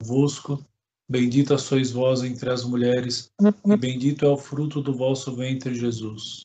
[0.00, 0.64] convosco.
[1.08, 3.32] Bendita sois vós entre as mulheres,
[3.66, 6.42] e bendito é o fruto do vosso ventre, Jesus.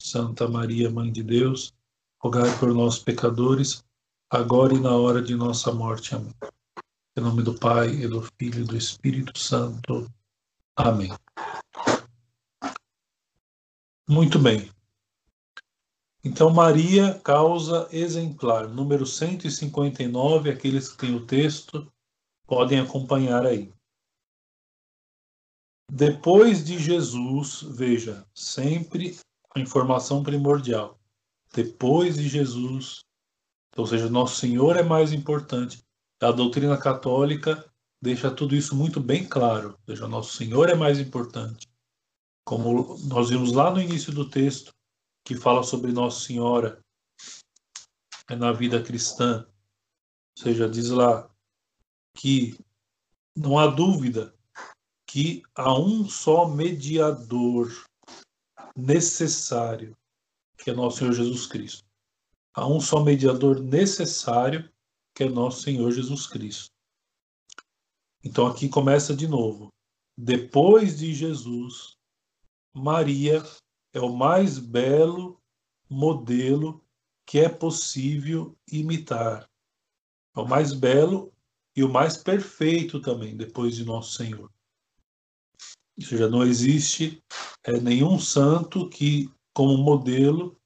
[0.00, 1.72] Santa Maria, Mãe de Deus,
[2.18, 3.84] rogai por nós, pecadores,
[4.30, 6.14] agora e na hora de nossa morte.
[6.14, 6.32] Amém.
[7.16, 10.10] Em nome do Pai, e do Filho e do Espírito Santo.
[10.74, 11.10] Amém.
[14.08, 14.70] Muito bem.
[16.24, 21.86] Então, Maria, causa exemplar, número 159, aqueles que têm o texto
[22.46, 23.70] podem acompanhar aí.
[25.92, 29.18] Depois de Jesus, veja, sempre
[29.54, 30.98] a informação primordial.
[31.52, 33.04] Depois de Jesus,
[33.76, 35.84] ou seja, Nosso Senhor é mais importante.
[36.22, 37.70] A doutrina católica
[38.02, 39.78] deixa tudo isso muito bem claro.
[39.86, 41.68] Ou seja, Nosso Senhor é mais importante.
[42.46, 44.73] Como nós vimos lá no início do texto,
[45.24, 46.80] que fala sobre Nossa Senhora
[48.30, 49.46] na vida cristã.
[50.36, 51.30] Ou seja, diz lá
[52.14, 52.58] que
[53.34, 54.34] não há dúvida
[55.06, 57.68] que há um só mediador
[58.76, 59.96] necessário,
[60.58, 61.84] que é nosso Senhor Jesus Cristo.
[62.52, 64.70] Há um só mediador necessário,
[65.14, 66.68] que é nosso Senhor Jesus Cristo.
[68.24, 69.68] Então aqui começa de novo.
[70.16, 71.96] Depois de Jesus,
[72.72, 73.42] Maria
[73.94, 75.40] é o mais belo
[75.88, 76.84] modelo
[77.24, 79.48] que é possível imitar.
[80.36, 81.32] É o mais belo
[81.76, 84.50] e o mais perfeito também, depois de Nosso Senhor.
[85.96, 87.22] Ou seja, não existe
[87.62, 90.60] é, nenhum santo que, como modelo,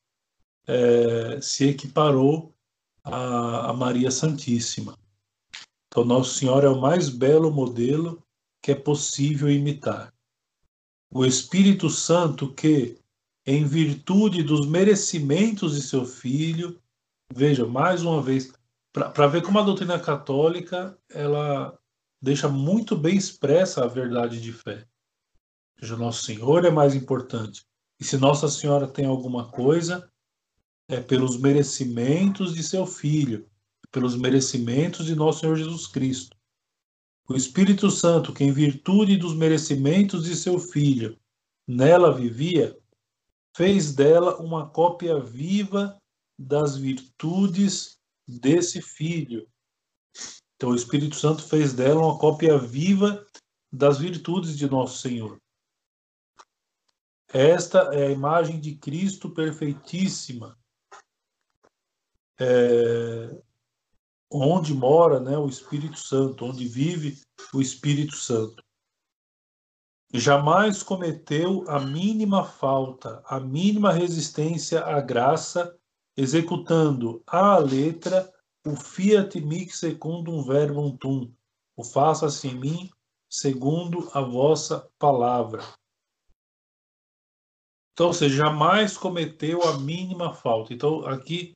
[0.67, 2.55] é, se equiparou
[3.05, 4.99] a, a Maria Santíssima.
[5.87, 8.23] Então, Nosso Senhor é o mais belo modelo
[8.62, 10.12] que é possível imitar.
[11.11, 12.99] O Espírito Santo que,
[13.50, 16.78] em virtude dos merecimentos de seu filho,
[17.32, 18.52] veja, mais uma vez,
[18.92, 21.74] para ver como a doutrina católica ela
[22.20, 24.86] deixa muito bem expressa a verdade de fé.
[25.76, 27.64] Ou seja, Nosso Senhor é mais importante.
[27.98, 30.12] E se Nossa Senhora tem alguma coisa,
[30.87, 33.48] é pelos merecimentos de seu filho,
[33.91, 36.37] pelos merecimentos de nosso Senhor Jesus Cristo.
[37.26, 41.19] O Espírito Santo, que em virtude dos merecimentos de seu filho
[41.66, 42.78] nela vivia,
[43.58, 46.00] fez dela uma cópia viva
[46.38, 49.48] das virtudes desse filho.
[50.54, 53.26] Então, o Espírito Santo fez dela uma cópia viva
[53.72, 55.42] das virtudes de nosso Senhor.
[57.32, 60.56] Esta é a imagem de Cristo perfeitíssima,
[62.38, 63.42] é,
[64.30, 67.20] onde mora né, o Espírito Santo, onde vive
[67.52, 68.62] o Espírito Santo
[70.12, 75.76] jamais cometeu a mínima falta, a mínima resistência à graça,
[76.16, 78.32] executando à letra
[78.66, 81.32] o fiat mihi secundum verbum tum,
[81.76, 82.91] o faça-se em mim
[83.30, 85.62] segundo a vossa palavra.
[87.92, 90.72] Então, você jamais cometeu a mínima falta.
[90.72, 91.52] Então, aqui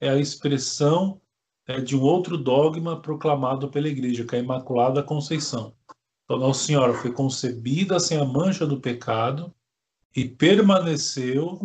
[0.00, 1.20] é a expressão
[1.66, 5.74] é, de um outro dogma proclamado pela Igreja, que é a Imaculada Conceição.
[6.26, 9.54] Então, Nossa Senhora foi concebida sem a mancha do pecado
[10.14, 11.60] e permaneceu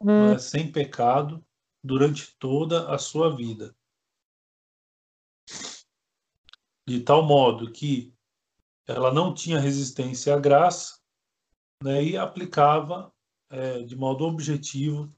[0.00, 1.44] né, sem pecado
[1.82, 3.74] durante toda a sua vida.
[6.86, 8.14] De tal modo que
[8.86, 11.00] ela não tinha resistência à graça
[11.82, 13.12] né, e aplicava
[13.50, 15.12] é, de modo objetivo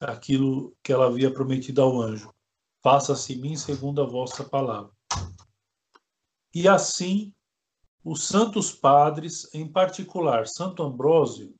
[0.00, 2.34] aquilo que ela havia prometido ao anjo:
[2.82, 4.90] faça-se mim segundo a vossa palavra.
[6.52, 7.32] E assim
[8.04, 11.54] os santos padres, em particular Santo Ambrósio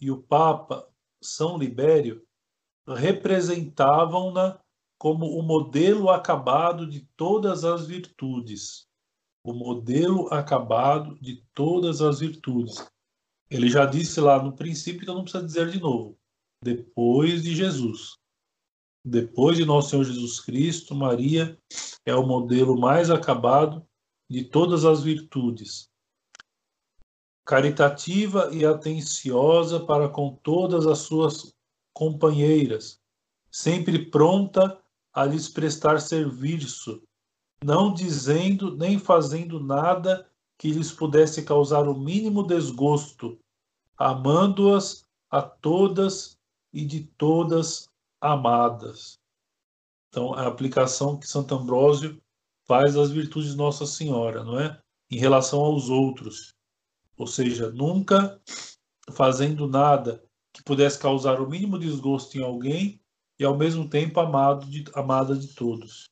[0.00, 0.88] e o Papa
[1.20, 2.24] São Libério,
[2.86, 4.58] representavam-na
[4.98, 8.86] como o modelo acabado de todas as virtudes.
[9.44, 12.86] O modelo acabado de todas as virtudes.
[13.50, 16.16] Ele já disse lá no princípio, então não precisa dizer de novo.
[16.62, 18.16] Depois de Jesus.
[19.04, 21.58] Depois de nosso Senhor Jesus Cristo, Maria
[22.04, 23.84] é o modelo mais acabado
[24.30, 25.90] de todas as virtudes,
[27.44, 31.52] caritativa e atenciosa para com todas as suas
[31.92, 33.00] companheiras,
[33.50, 34.80] sempre pronta
[35.12, 37.02] a lhes prestar serviço,
[37.64, 43.36] não dizendo nem fazendo nada que lhes pudesse causar o mínimo desgosto,
[43.98, 46.38] amando-as a todas
[46.72, 47.90] e de todas
[48.20, 49.18] amadas.
[50.08, 52.22] Então, a aplicação que Santo Ambrósio
[52.70, 54.80] faz das virtudes de Nossa Senhora, não é?
[55.10, 56.54] Em relação aos outros.
[57.16, 58.40] Ou seja, nunca
[59.10, 60.22] fazendo nada
[60.52, 63.02] que pudesse causar o mínimo desgosto em alguém
[63.40, 66.08] e ao mesmo tempo amado de, amada de todos.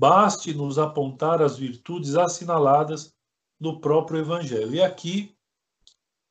[0.00, 3.12] baste nos apontar as virtudes assinaladas
[3.58, 4.76] no próprio Evangelho.
[4.76, 5.36] E aqui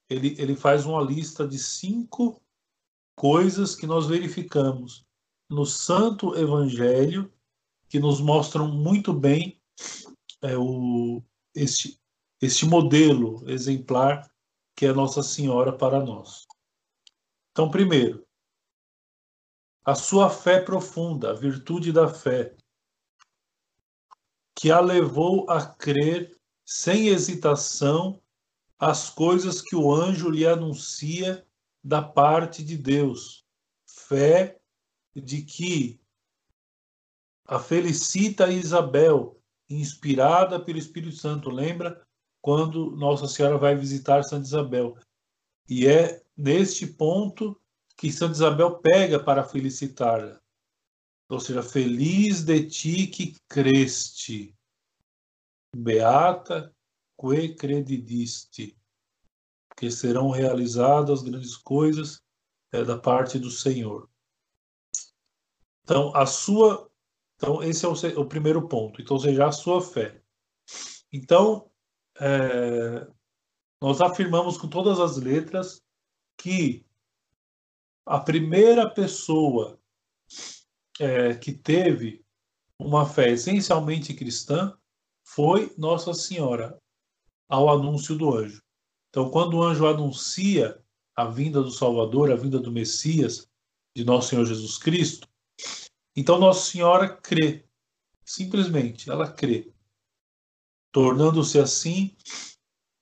[0.10, 2.42] ele, ele faz uma lista de cinco
[3.14, 5.04] coisas que nós verificamos
[5.50, 7.30] no Santo Evangelho
[7.88, 9.62] que nos mostram muito bem
[10.42, 11.24] é, o,
[11.54, 12.00] este,
[12.42, 14.30] este modelo exemplar
[14.76, 16.46] que é Nossa Senhora para nós.
[17.52, 18.26] Então, primeiro,
[19.86, 22.56] a sua fé profunda, a virtude da fé,
[24.54, 26.36] que a levou a crer
[26.66, 28.22] sem hesitação
[28.78, 31.48] as coisas que o anjo lhe anuncia
[31.84, 33.46] da parte de Deus.
[33.86, 34.60] Fé
[35.16, 36.00] de que
[37.46, 39.40] a felicita Isabel,
[39.70, 41.50] inspirada pelo Espírito Santo.
[41.50, 42.06] Lembra
[42.42, 44.98] quando Nossa Senhora vai visitar Santa Isabel?
[45.70, 47.60] E é neste ponto
[47.98, 50.40] que Santa Isabel pega para felicitá-la.
[51.30, 54.56] Ou seja, feliz de ti que creste,
[55.76, 56.74] beata
[57.20, 58.78] que credidiste,
[59.76, 62.22] que serão realizadas grandes coisas
[62.72, 64.08] é, da parte do Senhor.
[65.84, 66.90] Então, a sua,
[67.36, 69.02] então esse é o, o primeiro ponto.
[69.02, 70.22] Então, seja, a sua fé.
[71.12, 71.70] Então,
[72.20, 73.08] é,
[73.82, 75.82] nós afirmamos com todas as letras
[76.38, 76.86] que
[78.06, 79.80] a primeira pessoa
[81.00, 82.24] é, que teve
[82.80, 84.78] uma fé essencialmente cristã
[85.24, 86.80] foi Nossa Senhora,
[87.48, 88.62] ao anúncio do anjo.
[89.10, 90.80] Então, quando o anjo anuncia
[91.16, 93.50] a vinda do Salvador, a vinda do Messias,
[93.96, 95.28] de nosso Senhor Jesus Cristo,
[96.16, 97.68] então Nossa Senhora crê,
[98.24, 99.74] simplesmente, ela crê,
[100.92, 102.16] tornando-se assim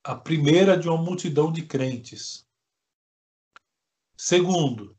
[0.03, 2.45] a primeira de uma multidão de crentes.
[4.17, 4.97] Segundo,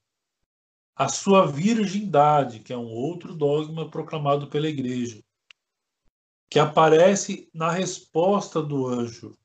[0.97, 5.23] a sua virgindade, que é um outro dogma proclamado pela igreja,
[6.49, 9.37] que aparece na resposta do anjo.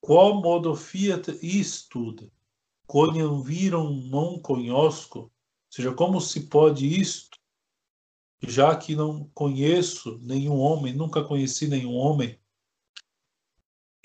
[0.00, 2.32] Qual modo fiat istuda?
[2.86, 5.30] Quoniam viram non conosco?
[5.70, 7.38] Seja, como se pode isto,
[8.42, 12.40] já que não conheço nenhum homem, nunca conheci nenhum homem?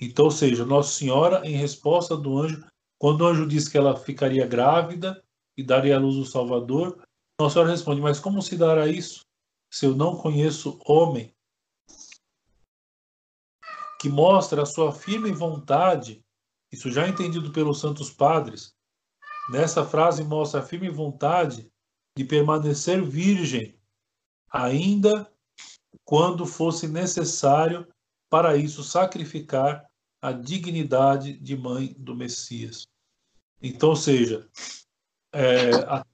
[0.00, 2.66] Então, ou seja, Nossa Senhora, em resposta do anjo,
[2.98, 5.22] quando o anjo disse que ela ficaria grávida
[5.56, 7.02] e daria à luz o Salvador,
[7.40, 9.24] Nossa Senhora responde: Mas como se dará isso
[9.70, 11.34] se eu não conheço homem?
[14.00, 16.22] Que mostra a sua firme vontade,
[16.70, 18.73] isso já é entendido pelos Santos Padres.
[19.50, 21.70] Nessa frase mostra a firme vontade
[22.16, 23.78] de permanecer virgem,
[24.50, 25.30] ainda
[26.04, 27.86] quando fosse necessário
[28.30, 29.84] para isso sacrificar
[30.20, 32.86] a dignidade de mãe do Messias.
[33.62, 34.48] Então, ou seja,
[35.32, 36.04] é, a,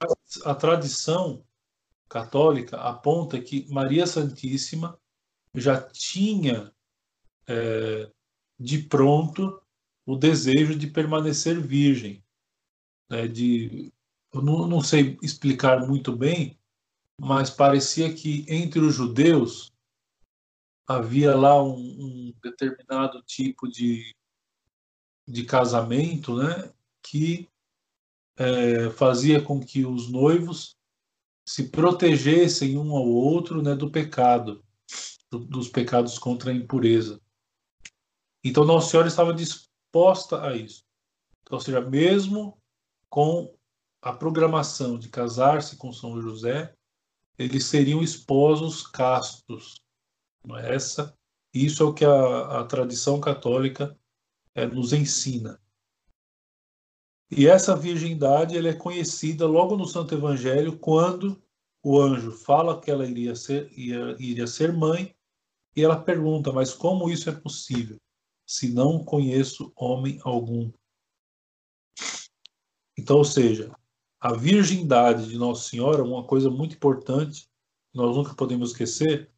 [0.45, 1.45] a tradição
[2.09, 4.99] católica aponta que Maria Santíssima
[5.55, 6.73] já tinha
[7.47, 8.11] é,
[8.59, 9.63] de pronto
[10.05, 12.25] o desejo de permanecer virgem.
[13.11, 13.93] Né, de,
[14.33, 16.57] eu não, não sei explicar muito bem,
[17.21, 19.73] mas parecia que entre os judeus
[20.87, 24.15] havia lá um, um determinado tipo de,
[25.27, 26.73] de casamento né,
[27.03, 27.49] que
[28.37, 30.77] é, fazia com que os noivos
[31.47, 34.65] se protegessem um ao outro né, do pecado,
[35.31, 37.21] do, dos pecados contra a impureza.
[38.43, 40.85] Então Nossa Senhora estava disposta a isso.
[41.43, 42.60] Então, ou seja, mesmo
[43.11, 43.53] com
[44.01, 46.73] a programação de casar-se com São José,
[47.39, 49.83] eles seriam esposos castos.
[50.45, 51.15] Não é essa?
[51.53, 53.99] Isso é o que a, a tradição católica
[54.55, 55.61] é, nos ensina.
[57.31, 61.41] E essa virgindade ela é conhecida logo no Santo Evangelho quando
[61.83, 65.15] o anjo fala que ela iria ser, iria, iria ser mãe
[65.75, 67.97] e ela pergunta, mas como isso é possível,
[68.47, 70.71] se não conheço homem algum?
[72.97, 73.71] Então, ou seja,
[74.21, 77.49] a virgindade de Nossa Senhora, uma coisa muito importante,
[77.95, 79.31] nós nunca podemos esquecer,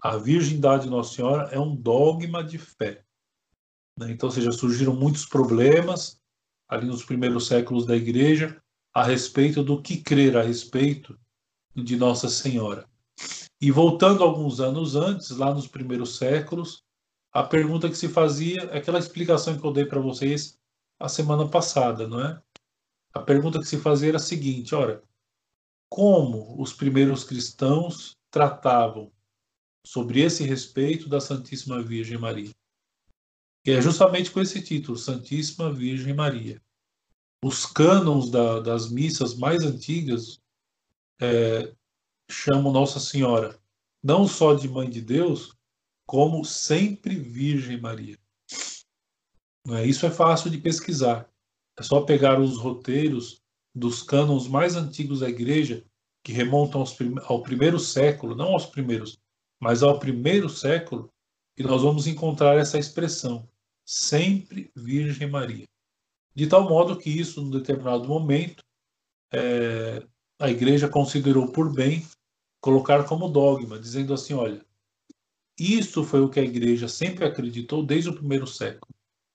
[0.00, 3.04] a virgindade de Nossa Senhora é um dogma de fé.
[3.98, 4.12] Né?
[4.12, 6.20] Então, ou seja, surgiram muitos problemas
[6.68, 8.62] ali nos primeiros séculos da igreja
[8.94, 11.18] a respeito do que crer a respeito
[11.74, 12.88] de Nossa Senhora.
[13.60, 16.84] E voltando alguns anos antes, lá nos primeiros séculos,
[17.32, 20.58] a pergunta que se fazia é aquela explicação que eu dei para vocês
[20.98, 22.40] a semana passada, não é?
[23.12, 25.02] A pergunta que se fazia era a seguinte: ora,
[25.90, 29.12] como os primeiros cristãos tratavam
[29.86, 32.52] sobre esse respeito da Santíssima Virgem Maria?
[33.68, 36.58] que é justamente com esse título, Santíssima Virgem Maria.
[37.44, 40.40] Os cânons da, das missas mais antigas
[41.20, 41.74] é,
[42.30, 43.60] chamam Nossa Senhora
[44.02, 45.54] não só de Mãe de Deus,
[46.06, 48.18] como sempre Virgem Maria.
[49.68, 49.84] É?
[49.84, 51.30] Isso é fácil de pesquisar.
[51.78, 53.40] É só pegar os roteiros
[53.74, 55.84] dos cânons mais antigos da Igreja,
[56.24, 56.82] que remontam
[57.24, 59.18] ao primeiro século, não aos primeiros,
[59.60, 61.08] mas ao primeiro século,
[61.56, 63.48] e nós vamos encontrar essa expressão,
[63.84, 65.66] sempre Virgem Maria.
[66.34, 68.62] De tal modo que isso, num determinado momento,
[69.32, 70.04] é,
[70.38, 72.06] a igreja considerou por bem
[72.60, 74.64] colocar como dogma, dizendo assim: olha,
[75.58, 78.92] isso foi o que a igreja sempre acreditou desde o primeiro século.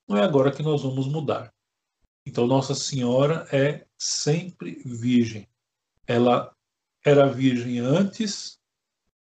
[0.08, 1.54] Não é agora que nós vamos mudar.
[2.26, 5.48] Então, Nossa Senhora é sempre virgem.
[6.08, 6.56] Ela
[7.06, 8.60] era virgem antes,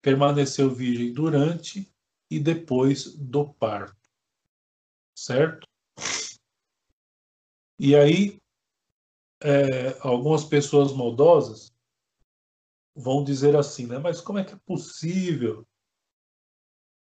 [0.02, 1.90] permaneceu virgem durante
[2.30, 3.96] e depois do parto.
[5.14, 5.66] Certo?
[7.78, 8.38] E aí,
[9.42, 11.72] é, algumas pessoas maldosas
[12.94, 13.98] vão dizer assim, né?
[13.98, 15.66] Mas como é que é possível?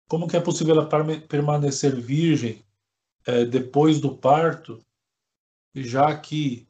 [0.09, 0.89] Como que é possível ela
[1.27, 2.65] permanecer virgem
[3.25, 4.83] é, depois do parto,
[5.75, 6.67] já que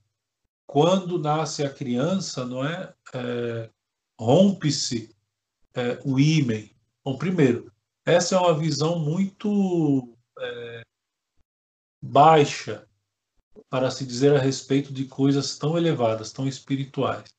[0.65, 3.69] quando nasce a criança, não é, é
[4.19, 5.15] rompe-se
[5.73, 6.73] é, o ímen.
[7.03, 7.71] Bom, primeiro,
[8.05, 10.81] essa é uma visão muito é,
[12.01, 12.87] baixa
[13.69, 17.33] para se dizer a respeito de coisas tão elevadas, tão espirituais.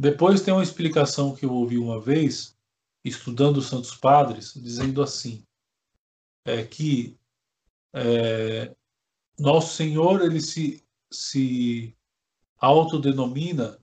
[0.00, 2.56] Depois tem uma explicação que eu ouvi uma vez,
[3.04, 5.44] estudando os Santos Padres, dizendo assim,
[6.44, 7.18] é que
[7.92, 8.74] é,
[9.38, 11.96] Nosso Senhor ele se, se
[12.58, 13.78] autodenomina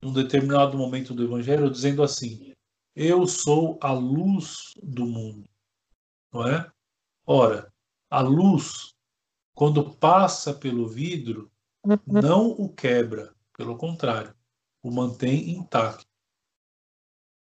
[0.00, 2.52] num determinado momento do Evangelho, dizendo assim:
[2.94, 5.48] Eu sou a luz do mundo.
[6.32, 6.70] Não é?
[7.26, 7.72] Ora,
[8.10, 8.92] a luz
[9.54, 11.50] quando passa pelo vidro,
[11.84, 11.98] uhum.
[12.06, 14.34] não o quebra, pelo contrário,
[14.82, 16.06] o mantém intacto.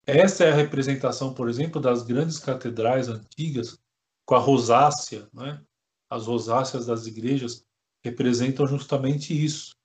[0.06, 3.78] Essa é a representação, por exemplo, das grandes catedrais antigas,
[4.24, 5.62] com a rosácea, né?
[6.10, 7.64] As rosáceas das igrejas
[8.04, 9.76] representam justamente isso,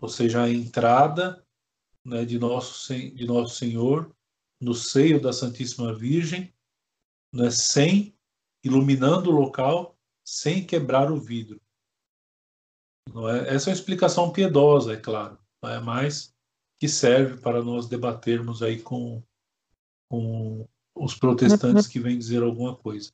[0.00, 1.44] ou seja, a entrada
[2.04, 4.14] né, de, nosso, de Nosso Senhor
[4.60, 6.52] no seio da Santíssima Virgem,
[7.32, 8.14] né, sem
[8.64, 11.58] iluminando o local sem quebrar o vidro.
[13.08, 13.54] É?
[13.54, 15.80] Essa é uma explicação piedosa, é claro, não é?
[15.80, 16.34] mas
[16.78, 19.22] que serve para nós debatermos aí com,
[20.10, 23.10] com os protestantes que vêm dizer alguma coisa.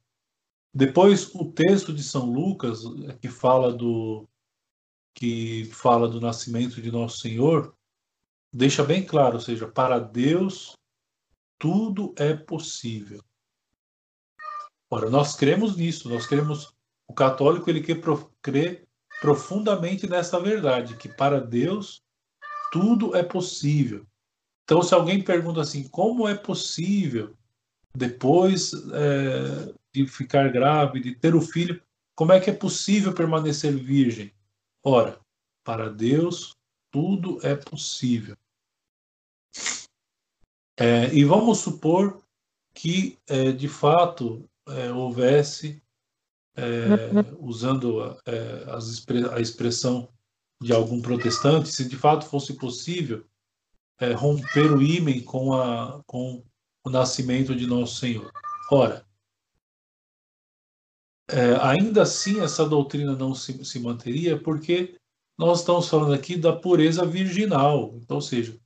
[0.74, 2.82] Depois, o texto de São Lucas,
[3.20, 4.28] que fala do
[5.16, 7.72] que fala do nascimento de nosso Senhor,
[8.52, 10.76] deixa bem claro, ou seja, para Deus
[11.56, 13.22] tudo é possível.
[14.90, 16.74] Ora, nós cremos nisso, nós cremos
[17.06, 17.84] o católico ele
[18.42, 18.84] crê
[19.20, 22.02] profundamente nessa verdade, que para Deus
[22.72, 24.04] tudo é possível.
[24.64, 27.36] Então, se alguém pergunta assim, como é possível,
[27.94, 31.80] depois é, de ficar grávida, de ter o filho,
[32.16, 34.32] como é que é possível permanecer virgem?
[34.82, 35.20] Ora,
[35.62, 36.56] para Deus
[36.90, 38.36] tudo é possível.
[40.76, 42.20] É, e vamos supor
[42.74, 45.80] que, é, de fato, é, houvesse
[46.56, 46.86] é,
[47.38, 48.64] usando é,
[49.32, 50.08] a expressão
[50.60, 53.24] de algum protestante, se de fato fosse possível
[53.98, 56.44] é, romper o ímen com, a, com
[56.84, 58.32] o nascimento de nosso Senhor.
[58.70, 59.04] Ora,
[61.28, 64.96] é, ainda assim essa doutrina não se, se manteria porque
[65.38, 68.58] nós estamos falando aqui da pureza virginal, então, ou seja,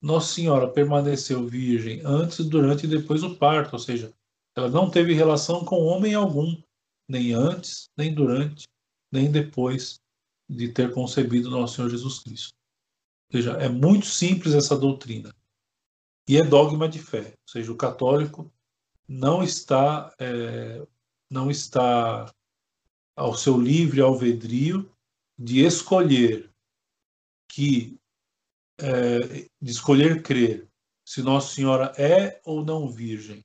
[0.00, 4.12] Nossa Senhora permaneceu virgem antes, durante e depois do parto, ou seja,
[4.56, 6.56] ela não teve relação com homem algum
[7.08, 8.68] nem antes, nem durante,
[9.10, 10.00] nem depois
[10.48, 12.52] de ter concebido nosso Senhor Jesus Cristo.
[13.30, 15.34] Ou seja, é muito simples essa doutrina.
[16.28, 17.28] E é dogma de fé.
[17.28, 18.52] Ou seja, o católico
[19.06, 20.86] não está, é,
[21.30, 22.32] não está
[23.16, 24.90] ao seu livre alvedrio
[25.38, 26.50] de escolher
[27.48, 27.98] que
[28.80, 30.68] é, de escolher crer
[31.04, 33.44] se Nossa Senhora é ou não virgem,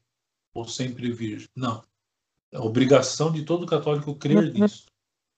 [0.54, 1.50] ou sempre virgem.
[1.56, 1.84] Não.
[2.52, 4.86] É obrigação de todo católico crer nisso.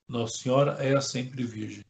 [0.08, 1.84] Nossa Senhora é a sempre Virgem.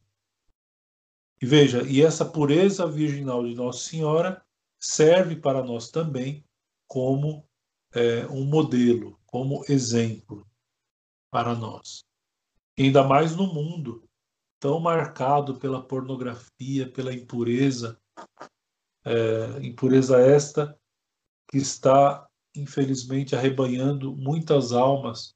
[1.41, 4.43] E veja, e essa pureza virginal de Nossa Senhora
[4.81, 6.45] serve para nós também
[6.89, 7.47] como
[7.93, 10.47] é, um modelo, como exemplo
[11.31, 12.03] para nós.
[12.79, 14.09] Ainda mais no mundo
[14.59, 18.01] tão marcado pela pornografia, pela impureza,
[19.05, 20.75] é, impureza esta
[21.51, 25.35] que está infelizmente arrebanhando muitas almas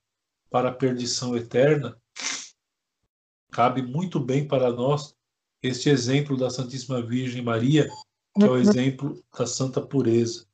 [0.49, 2.01] para a perdição eterna,
[3.53, 5.15] cabe muito bem para nós
[5.63, 7.87] este exemplo da Santíssima Virgem Maria,
[8.35, 8.57] que é o uhum.
[8.57, 10.49] exemplo da santa pureza.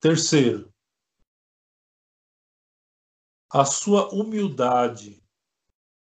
[0.00, 0.72] Terceiro,
[3.50, 5.22] a sua humildade.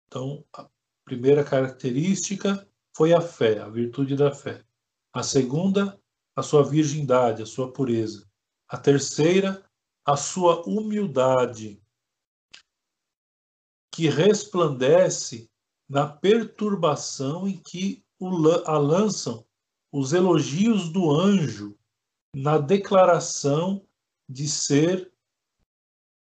[0.07, 0.67] Então, a
[1.03, 4.63] primeira característica foi a fé, a virtude da fé.
[5.13, 5.99] A segunda,
[6.35, 8.29] a sua virgindade, a sua pureza.
[8.67, 9.63] A terceira,
[10.03, 11.81] a sua humildade,
[13.91, 15.49] que resplandece
[15.87, 18.03] na perturbação em que
[18.65, 19.45] a lançam
[19.91, 21.77] os elogios do anjo
[22.35, 23.85] na declaração
[24.27, 25.13] de ser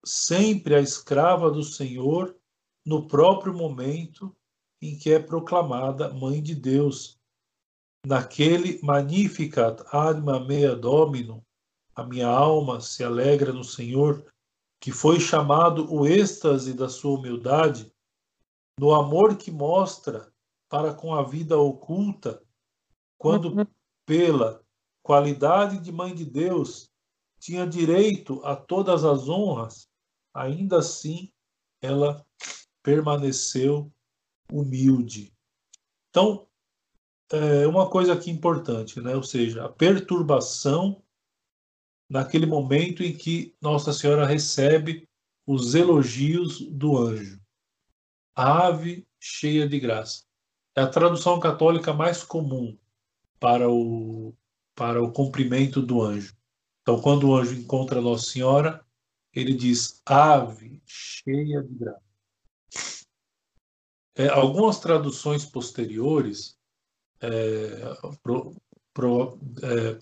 [0.06, 2.36] sempre a escrava do Senhor
[2.86, 4.36] no próprio momento
[4.82, 7.20] em que é proclamada Mãe de Deus.
[8.06, 11.44] Naquele Magnificat anima mea domino,
[11.96, 14.26] a minha alma se alegra no Senhor,
[14.80, 17.92] que foi chamado o êxtase da sua humildade,
[18.80, 20.32] no amor que mostra
[20.70, 22.42] para com a vida oculta,
[23.18, 23.66] quando uhum.
[24.06, 24.64] pela
[25.02, 26.92] qualidade de mãe de Deus
[27.40, 29.90] tinha direito a todas as honras,
[30.34, 31.32] ainda assim
[31.82, 32.26] ela
[32.82, 33.92] permaneceu
[34.52, 35.34] humilde.
[36.10, 36.48] Então,
[37.32, 39.16] é uma coisa aqui importante, né?
[39.16, 41.04] Ou seja, a perturbação
[42.10, 45.08] naquele momento em que Nossa Senhora recebe
[45.46, 47.40] os elogios do anjo.
[48.36, 50.24] ave cheia de graça.
[50.76, 52.78] É a tradução católica mais comum
[53.40, 54.34] para o,
[54.76, 56.36] para o cumprimento do anjo.
[56.88, 58.82] Então, quando o anjo encontra Nossa Senhora,
[59.34, 62.02] ele diz: Ave cheia de graça.
[64.16, 66.58] É, algumas traduções posteriores,
[67.20, 68.56] é, pro,
[68.94, 70.00] pro, é,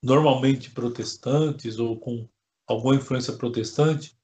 [0.00, 2.28] normalmente protestantes ou com
[2.68, 4.16] alguma influência protestante,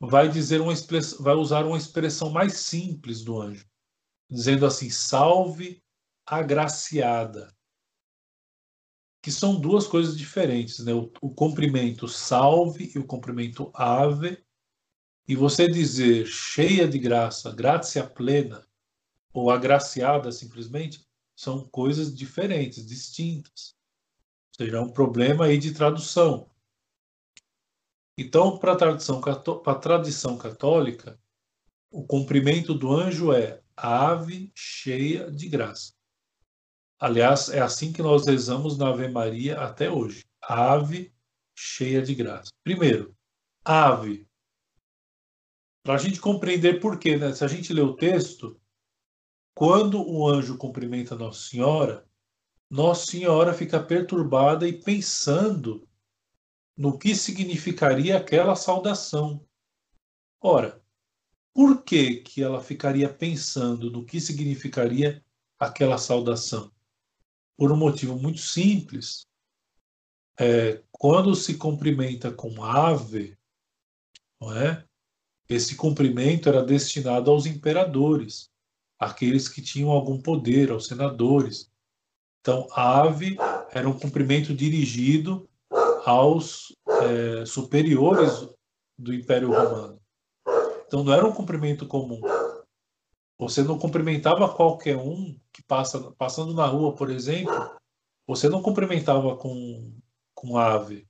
[0.00, 0.74] vai dizer uma
[1.20, 3.64] vai usar uma expressão mais simples do anjo,
[4.28, 5.80] dizendo assim: salve
[6.26, 7.54] agraciada.
[9.22, 10.92] Que são duas coisas diferentes, né?
[10.92, 14.44] O, o cumprimento salve e o cumprimento ave
[15.26, 18.66] e você dizer cheia de graça, graça plena,
[19.32, 23.74] ou agraciada simplesmente, são coisas diferentes, distintas.
[24.50, 26.50] Ou seja, é um problema aí de tradução.
[28.18, 29.20] Então, para a tradição,
[29.80, 31.18] tradição católica,
[31.90, 35.94] o cumprimento do anjo é ave cheia de graça.
[37.02, 40.24] Aliás, é assim que nós rezamos na Ave Maria até hoje.
[40.40, 41.12] Ave
[41.52, 42.52] cheia de graça.
[42.62, 43.12] Primeiro,
[43.64, 44.24] ave
[45.82, 47.32] para a gente compreender por quê, né?
[47.32, 48.56] Se a gente lê o texto,
[49.52, 52.08] quando o anjo cumprimenta Nossa Senhora,
[52.70, 55.88] Nossa Senhora fica perturbada e pensando
[56.76, 59.44] no que significaria aquela saudação.
[60.40, 60.80] Ora,
[61.52, 65.20] por que, que ela ficaria pensando no que significaria
[65.58, 66.72] aquela saudação?
[67.56, 69.26] Por um motivo muito simples.
[70.38, 73.36] É, quando se cumprimenta com ave,
[74.40, 74.84] não é?
[75.48, 78.50] Esse cumprimento era destinado aos imperadores,
[78.98, 81.70] aqueles que tinham algum poder, aos senadores.
[82.40, 83.36] Então, ave
[83.70, 85.48] era um cumprimento dirigido
[86.04, 88.48] aos é, superiores
[88.98, 90.00] do Império Romano.
[90.86, 92.20] Então, não era um cumprimento comum.
[93.42, 97.52] Você não cumprimentava qualquer um que passa passando na rua, por exemplo.
[98.24, 100.00] Você não cumprimentava com,
[100.32, 101.08] com ave.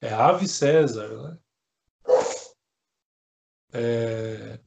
[0.00, 1.38] É ave César, né?
[3.72, 4.60] É...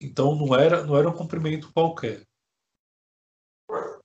[0.00, 2.24] Então não era, não era um cumprimento qualquer.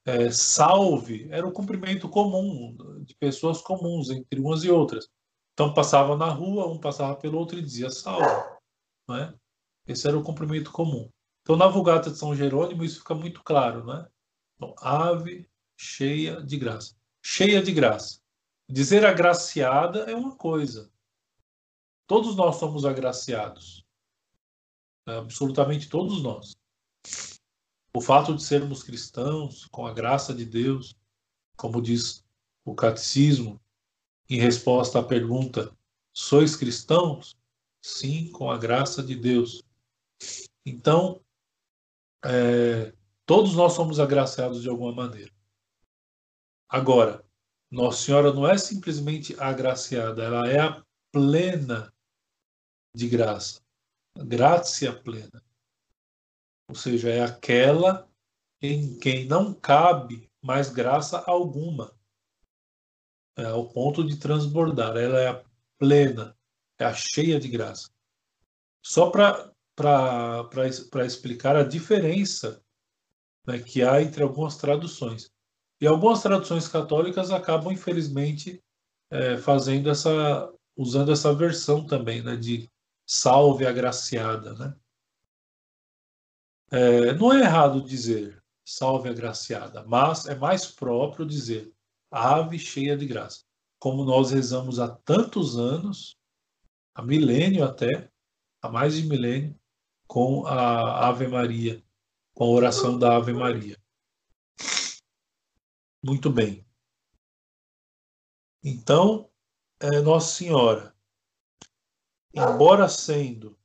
[0.04, 5.08] É, salve era um cumprimento comum de pessoas comuns entre umas e outras.
[5.52, 8.58] Então passava na rua, um passava pelo outro e dizia salve.
[9.06, 9.34] Não é?
[9.86, 11.08] Esse era o cumprimento comum.
[11.44, 13.84] Então na Vulgata de São Jerônimo isso fica muito claro.
[13.84, 14.08] Né?
[14.56, 16.96] Então, ave cheia de graça.
[17.22, 18.18] Cheia de graça.
[18.68, 20.90] Dizer agraciada é uma coisa.
[22.06, 23.84] Todos nós somos agraciados.
[25.06, 26.56] Absolutamente todos nós.
[27.94, 30.96] O fato de sermos cristãos, com a graça de Deus,
[31.56, 32.24] como diz
[32.64, 33.60] o catecismo,
[34.28, 35.76] em resposta à pergunta:
[36.12, 37.36] sois cristãos?
[37.82, 39.62] Sim, com a graça de Deus.
[40.64, 41.23] Então,
[42.24, 42.92] é,
[43.26, 45.32] todos nós somos agraciados de alguma maneira.
[46.68, 47.24] Agora,
[47.70, 51.92] Nossa Senhora não é simplesmente agraciada, ela é a plena
[52.94, 53.60] de graça,
[54.16, 55.42] graça plena.
[56.68, 58.08] Ou seja, é aquela
[58.60, 61.94] em quem não cabe mais graça alguma.
[63.36, 64.96] É ao ponto de transbordar.
[64.96, 65.44] Ela é a
[65.78, 66.36] plena,
[66.78, 67.90] é a cheia de graça.
[68.82, 69.53] Só para
[71.04, 72.62] explicar a diferença
[73.46, 75.30] né, que há entre algumas traduções.
[75.80, 78.62] E algumas traduções católicas acabam, infelizmente,
[79.10, 82.70] é, fazendo essa, usando essa versão também, né, de
[83.06, 84.74] salve agraciada, né?
[86.70, 91.70] É, não é errado dizer salve agraciada, mas é mais próprio dizer
[92.10, 93.44] ave cheia de graça,
[93.78, 96.16] como nós rezamos há tantos anos,
[96.94, 98.10] há milênio até,
[98.62, 99.54] há mais de milênio,
[100.14, 101.84] com a Ave Maria,
[102.32, 103.76] com a oração da Ave Maria.
[106.00, 106.64] Muito bem.
[108.62, 109.28] Então,
[109.80, 110.96] é, Nossa Senhora,
[112.32, 113.58] embora sendo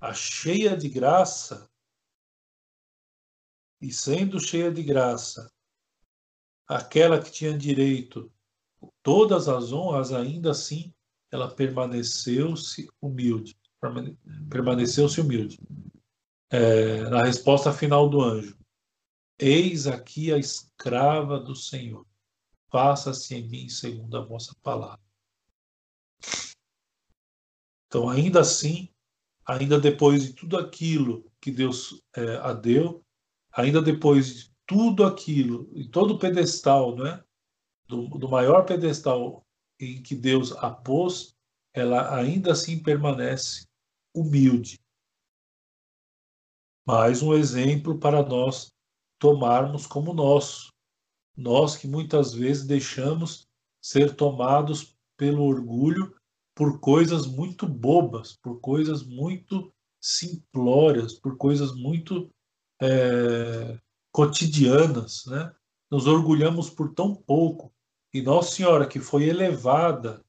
[0.00, 1.70] a cheia de graça,
[3.80, 5.52] e sendo cheia de graça,
[6.66, 8.28] aquela que tinha direito
[9.04, 10.92] todas as honras, ainda assim
[11.30, 13.56] ela permaneceu-se humilde,
[14.50, 15.60] permaneceu-se humilde.
[16.52, 18.62] É, na resposta final do anjo,
[19.38, 22.06] Eis aqui a escrava do Senhor.
[22.70, 25.00] Faça-se em mim segundo a vossa palavra.
[27.86, 28.88] Então, ainda assim,
[29.44, 33.04] ainda depois de tudo aquilo que Deus é, a deu,
[33.50, 37.22] ainda depois de tudo aquilo, e todo o pedestal, né,
[37.88, 39.44] do, do maior pedestal
[39.80, 41.34] em que Deus a pôs,
[41.74, 43.66] ela ainda assim permanece
[44.14, 44.81] humilde.
[46.84, 48.72] Mais um exemplo para nós
[49.16, 50.72] tomarmos como nosso.
[51.36, 53.46] Nós que muitas vezes deixamos
[53.80, 56.12] ser tomados pelo orgulho
[56.56, 62.28] por coisas muito bobas, por coisas muito simplórias, por coisas muito
[62.80, 63.78] é,
[64.10, 65.54] cotidianas, né?
[65.88, 67.72] Nos orgulhamos por tão pouco.
[68.12, 70.20] E Nossa Senhora, que foi elevada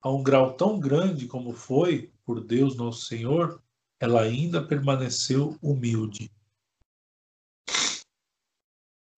[0.00, 3.60] a um grau tão grande como foi por Deus Nosso Senhor,
[4.02, 6.28] ela ainda permaneceu humilde.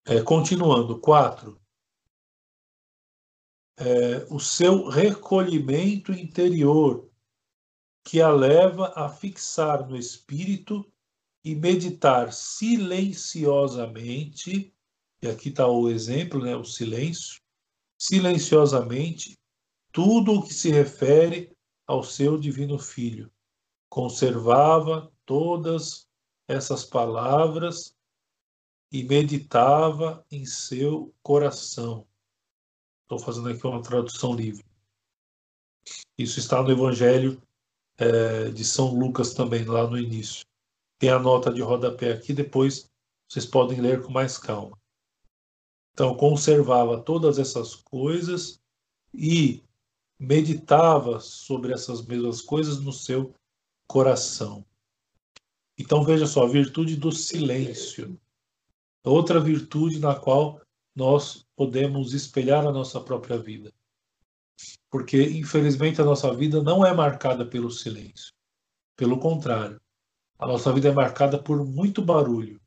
[0.05, 1.59] É, continuando, quatro.
[3.79, 7.09] É, o seu recolhimento interior,
[8.03, 10.85] que a leva a fixar no espírito
[11.43, 14.71] e meditar silenciosamente,
[15.19, 17.41] e aqui está o exemplo, né, o silêncio,
[17.97, 19.35] silenciosamente,
[19.91, 23.31] tudo o que se refere ao seu divino Filho.
[23.95, 26.05] Conservava todas
[26.49, 27.95] essas palavras
[28.91, 32.05] e meditava em seu coração.
[33.03, 34.65] Estou fazendo aqui uma tradução livre.
[36.17, 37.41] Isso está no Evangelho
[37.97, 40.45] é, de São Lucas também, lá no início.
[40.99, 42.91] Tem a nota de rodapé aqui, depois
[43.29, 44.77] vocês podem ler com mais calma.
[45.93, 48.59] Então, conservava todas essas coisas
[49.13, 49.63] e
[50.19, 53.33] meditava sobre essas mesmas coisas no seu
[53.87, 54.65] coração.
[55.77, 58.19] Então, veja só, a virtude do silêncio
[59.09, 60.61] outra virtude na qual
[60.95, 63.71] nós podemos espelhar a nossa própria vida.
[64.89, 68.33] Porque, infelizmente, a nossa vida não é marcada pelo silêncio.
[68.95, 69.79] Pelo contrário,
[70.39, 72.61] a nossa vida é marcada por muito barulho.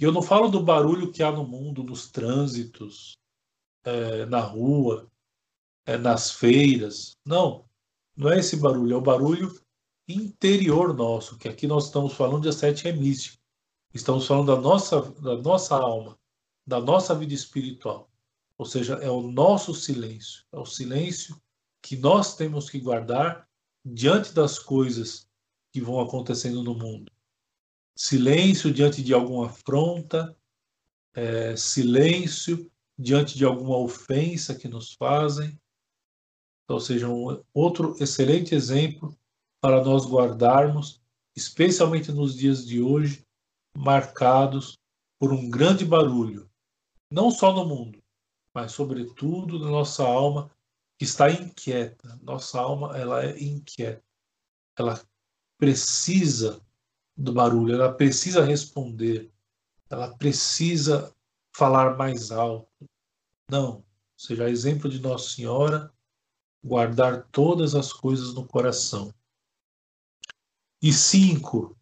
[0.00, 3.16] E eu não falo do barulho que há no mundo, nos trânsitos,
[3.84, 5.08] é, na rua,
[5.86, 7.16] é, nas feiras.
[7.24, 7.64] Não,
[8.16, 9.54] não é esse barulho, é o barulho
[10.12, 13.40] interior nosso, que aqui nós estamos falando de ascete é místico.
[13.92, 16.18] Estamos falando da nossa, da nossa alma,
[16.66, 18.10] da nossa vida espiritual.
[18.56, 21.40] Ou seja, é o nosso silêncio, é o silêncio
[21.82, 23.48] que nós temos que guardar
[23.84, 25.28] diante das coisas
[25.72, 27.10] que vão acontecendo no mundo.
[27.96, 30.36] Silêncio diante de alguma afronta,
[31.14, 35.58] é, silêncio diante de alguma ofensa que nos fazem.
[36.68, 39.18] Ou seja, um outro excelente exemplo
[39.60, 41.00] para nós guardarmos,
[41.36, 43.24] especialmente nos dias de hoje,
[43.76, 44.78] marcados
[45.18, 46.50] por um grande barulho,
[47.10, 48.02] não só no mundo,
[48.54, 50.50] mas sobretudo na nossa alma
[50.98, 52.18] que está inquieta.
[52.22, 54.02] Nossa alma ela é inquieta.
[54.76, 55.00] Ela
[55.58, 56.60] precisa
[57.16, 59.30] do barulho, ela precisa responder,
[59.90, 61.14] ela precisa
[61.54, 62.68] falar mais alto.
[63.50, 63.84] Não,
[64.16, 65.92] seja exemplo de Nossa Senhora,
[66.64, 69.12] guardar todas as coisas no coração.
[70.82, 71.76] E cinco,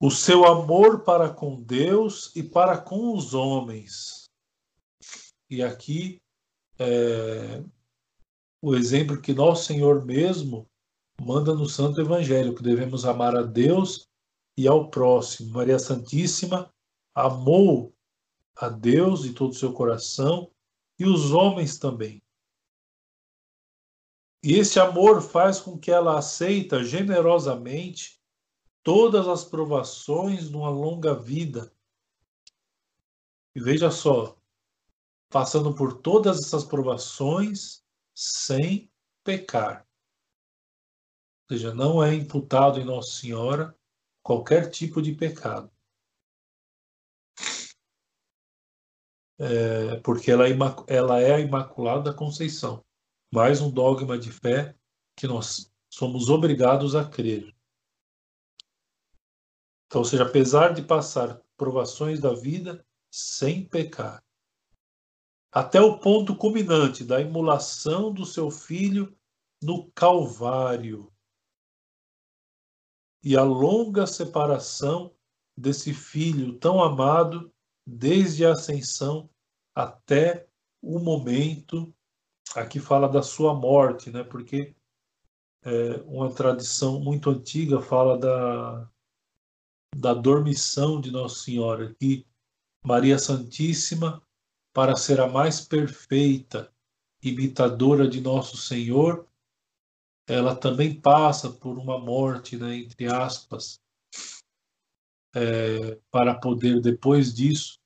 [0.00, 4.30] o seu amor para com Deus e para com os homens.
[5.50, 6.20] E aqui
[6.78, 7.62] é,
[8.60, 10.68] o exemplo que nosso Senhor mesmo
[11.20, 14.08] manda no Santo Evangelho, que devemos amar a Deus
[14.56, 15.52] e ao próximo.
[15.52, 16.72] Maria Santíssima
[17.14, 17.92] amou
[18.56, 20.50] a Deus de todo o seu coração
[20.98, 22.21] e os homens também.
[24.44, 28.20] E esse amor faz com que ela aceita generosamente
[28.82, 31.72] todas as provações numa longa vida.
[33.54, 34.36] E veja só,
[35.30, 38.90] passando por todas essas provações sem
[39.22, 39.86] pecar.
[41.48, 43.78] Ou seja, não é imputado em Nossa Senhora
[44.24, 45.70] qualquer tipo de pecado.
[49.38, 50.52] É, porque ela é,
[50.88, 52.84] ela é a Imaculada Conceição.
[53.34, 54.76] Mais um dogma de fé
[55.16, 57.56] que nós somos obrigados a crer.
[59.86, 64.22] Então, ou seja, apesar de passar provações da vida sem pecar,
[65.50, 69.16] até o ponto culminante da imolação do seu filho
[69.62, 71.10] no Calvário
[73.24, 75.16] e a longa separação
[75.56, 77.50] desse filho tão amado
[77.86, 79.30] desde a ascensão
[79.74, 80.46] até
[80.82, 81.94] o momento
[82.54, 84.22] aqui fala da sua morte, né?
[84.22, 84.74] Porque
[85.64, 88.90] é, uma tradição muito antiga fala da
[89.96, 92.26] da dormição de Nossa Senhora, que
[92.84, 94.22] Maria Santíssima,
[94.72, 96.72] para ser a mais perfeita
[97.22, 99.28] imitadora de Nosso Senhor,
[100.26, 103.80] ela também passa por uma morte, né, entre aspas,
[105.34, 107.78] é, para poder, depois disso,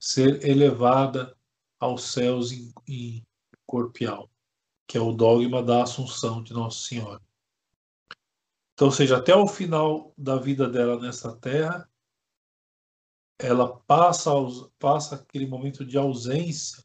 [0.00, 1.36] ser elevada
[1.78, 3.26] aos céus em, em
[3.72, 4.30] corpial,
[4.86, 7.22] que é o dogma da Assunção de Nossa Senhora.
[8.74, 11.88] Então, ou seja, até o final da vida dela nessa terra,
[13.38, 14.30] ela passa,
[14.78, 16.84] passa aquele momento de ausência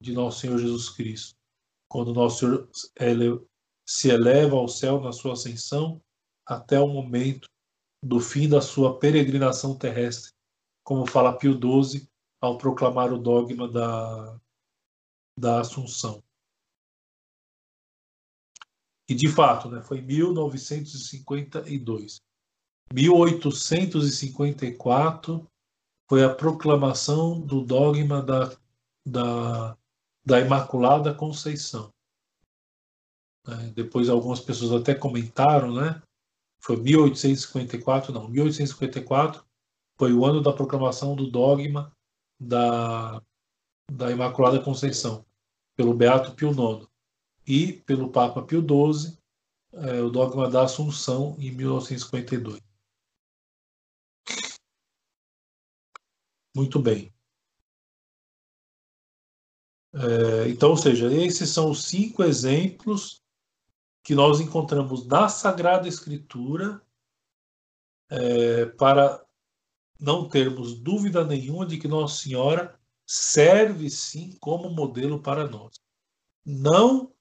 [0.00, 1.36] de Nosso Senhor Jesus Cristo.
[1.88, 2.70] Quando Nosso Senhor
[3.86, 6.00] se eleva ao céu na sua ascensão,
[6.46, 7.46] até o momento
[8.02, 10.32] do fim da sua peregrinação terrestre,
[10.82, 12.08] como fala Pio XII
[12.40, 14.40] ao proclamar o dogma da,
[15.38, 16.24] da Assunção.
[19.08, 22.22] E de fato, né, foi 1952.
[22.92, 25.46] 1854
[26.08, 28.56] foi a proclamação do dogma da,
[29.06, 29.76] da,
[30.24, 31.92] da Imaculada Conceição.
[33.46, 36.00] É, depois algumas pessoas até comentaram, né?
[36.62, 39.44] Foi 1854, não, 1854
[39.98, 41.92] foi o ano da proclamação do dogma
[42.40, 43.22] da,
[43.90, 45.24] da Imaculada Conceição,
[45.76, 46.88] pelo Beato Pio IX
[47.46, 49.18] e pelo Papa Pio XII,
[49.72, 52.60] é, o dogma da Assunção, em 1952.
[56.56, 57.12] Muito bem.
[59.92, 63.22] É, então, ou seja, esses são os cinco exemplos
[64.02, 66.80] que nós encontramos na Sagrada Escritura
[68.10, 69.24] é, para
[69.98, 75.80] não termos dúvida nenhuma de que Nossa Senhora serve sim como modelo para nós.
[76.44, 77.14] Não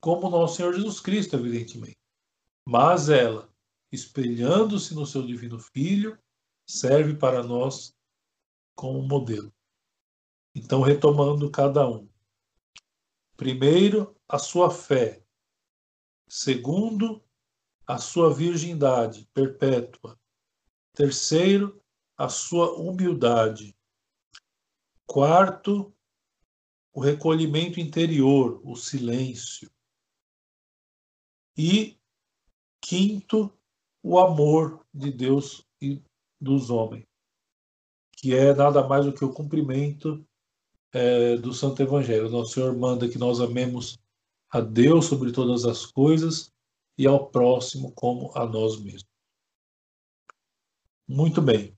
[0.00, 1.98] como nosso Senhor Jesus Cristo, evidentemente.
[2.64, 3.52] Mas ela,
[3.90, 6.18] espelhando-se no seu divino Filho,
[6.66, 7.96] serve para nós
[8.74, 9.52] como modelo.
[10.54, 12.08] Então, retomando cada um.
[13.36, 15.24] Primeiro, a sua fé.
[16.28, 17.24] Segundo,
[17.86, 20.18] a sua virgindade perpétua.
[20.92, 21.82] Terceiro,
[22.16, 23.77] a sua humildade.
[25.08, 25.90] Quarto,
[26.92, 29.70] o recolhimento interior, o silêncio.
[31.56, 31.98] E
[32.78, 33.50] quinto,
[34.02, 36.02] o amor de Deus e
[36.38, 37.06] dos homens,
[38.18, 40.22] que é nada mais do que o cumprimento
[40.92, 42.28] é, do Santo Evangelho.
[42.28, 43.98] Nosso Senhor manda que nós amemos
[44.50, 46.52] a Deus sobre todas as coisas
[46.98, 49.08] e ao próximo como a nós mesmos.
[51.08, 51.77] Muito bem.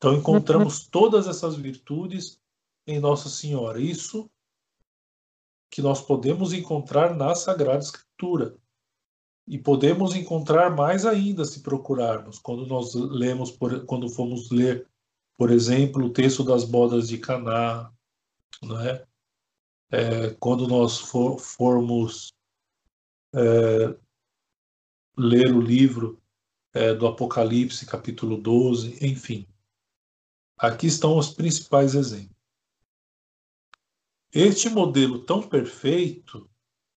[0.00, 2.40] Então encontramos todas essas virtudes
[2.86, 3.78] em Nossa Senhora.
[3.78, 4.30] Isso
[5.70, 8.56] que nós podemos encontrar na Sagrada Escritura.
[9.46, 14.88] E podemos encontrar mais ainda se procurarmos, quando nós lemos, por, quando formos ler,
[15.36, 17.92] por exemplo, o texto das bodas de Caná,
[18.62, 19.04] né?
[19.90, 22.32] É, quando nós for, formos
[23.34, 23.94] é,
[25.18, 26.18] ler o livro
[26.72, 29.46] é, do Apocalipse, capítulo 12, enfim.
[30.60, 32.36] Aqui estão os principais exemplos.
[34.30, 36.50] Este modelo tão perfeito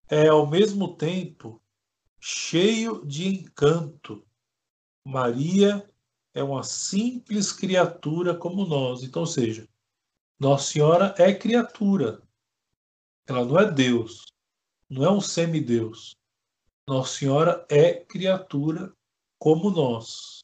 [0.10, 1.63] é, ao mesmo tempo,
[2.19, 4.28] cheio de encanto.
[5.06, 5.89] Maria
[6.34, 9.02] é uma simples criatura como nós.
[9.02, 9.65] Então, ou seja,
[10.38, 12.21] Nossa Senhora é criatura.
[13.26, 14.26] Ela não é Deus,
[14.89, 16.17] não é um semideus.
[16.86, 18.93] Nossa Senhora é criatura
[19.39, 20.42] como nós.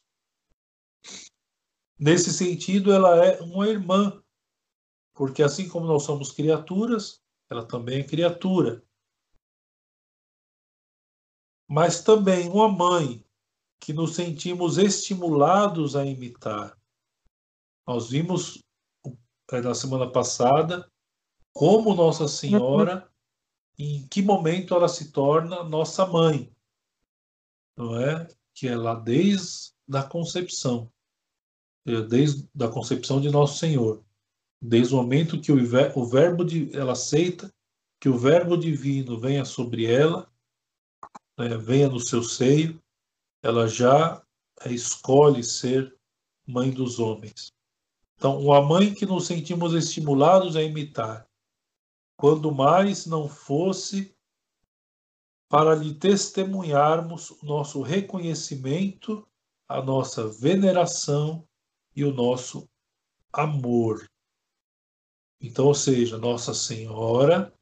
[2.00, 4.22] Nesse sentido, ela é uma irmã,
[5.12, 8.82] porque assim como nós somos criaturas, ela também é criatura
[11.70, 13.24] mas também uma mãe
[13.78, 16.76] que nos sentimos estimulados a imitar.
[17.86, 18.60] Nós vimos
[19.52, 20.90] é, na semana passada
[21.52, 23.08] como Nossa Senhora,
[23.78, 26.52] em que momento ela se torna nossa mãe,
[27.76, 28.26] não é?
[28.52, 30.99] Que é lá desde a concepção, é,
[32.02, 34.02] desde a concepção de Nosso Senhor,
[34.62, 35.56] desde o momento que o,
[35.94, 37.52] o verbo de ela aceita
[38.00, 40.30] que o verbo divino venha sobre ela,
[41.38, 42.80] né, venha no seu seio,
[43.42, 44.22] ela já
[44.66, 45.94] escolhe ser
[46.46, 47.52] mãe dos homens.
[48.16, 51.26] Então, uma mãe que nos sentimos estimulados a imitar,
[52.16, 54.14] quando mais não fosse
[55.48, 59.26] para lhe testemunharmos o nosso reconhecimento,
[59.68, 61.46] a nossa veneração
[61.94, 62.68] e o nosso
[63.32, 64.08] amor.
[65.40, 67.52] Então, ou seja, Nossa Senhora,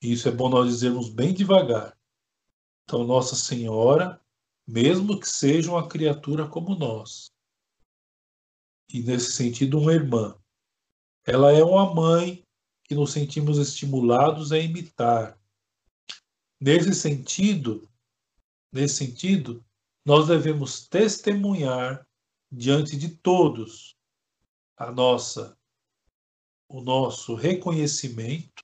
[0.00, 1.98] isso é bom nós dizermos bem devagar.
[2.84, 4.20] Então, Nossa Senhora,
[4.66, 7.32] mesmo que seja uma criatura como nós,
[8.92, 10.38] e nesse sentido uma irmã,
[11.26, 12.42] ela é uma mãe
[12.84, 15.38] que nos sentimos estimulados a imitar.
[16.58, 17.86] Nesse sentido,
[18.72, 19.62] nesse sentido,
[20.06, 22.07] nós devemos testemunhar
[22.50, 23.96] diante de todos
[24.76, 25.56] a nossa
[26.70, 28.62] o nosso reconhecimento,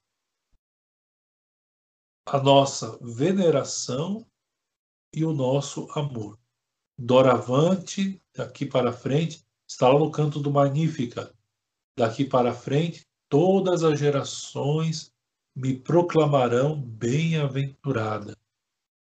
[2.26, 4.26] a nossa veneração
[5.12, 6.38] e o nosso amor.
[6.98, 11.34] Doravante, daqui para frente, está lá no canto do Magnífica.
[11.96, 15.10] Daqui para frente, todas as gerações
[15.56, 18.36] me proclamarão bem-aventurada.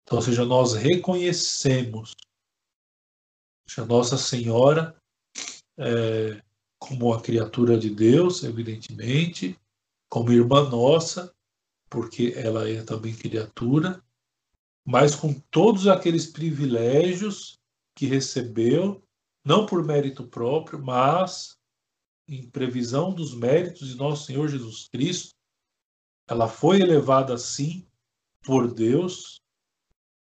[0.03, 2.15] Então, ou seja, nós reconhecemos
[3.75, 4.95] a Nossa Senhora
[5.77, 6.41] é,
[6.79, 9.59] como a criatura de Deus, evidentemente,
[10.09, 11.33] como irmã nossa,
[11.89, 14.03] porque ela é também criatura,
[14.85, 17.59] mas com todos aqueles privilégios
[17.95, 19.03] que recebeu,
[19.43, 21.57] não por mérito próprio, mas
[22.27, 25.33] em previsão dos méritos de nosso Senhor Jesus Cristo,
[26.27, 27.87] ela foi elevada assim
[28.43, 29.41] por Deus,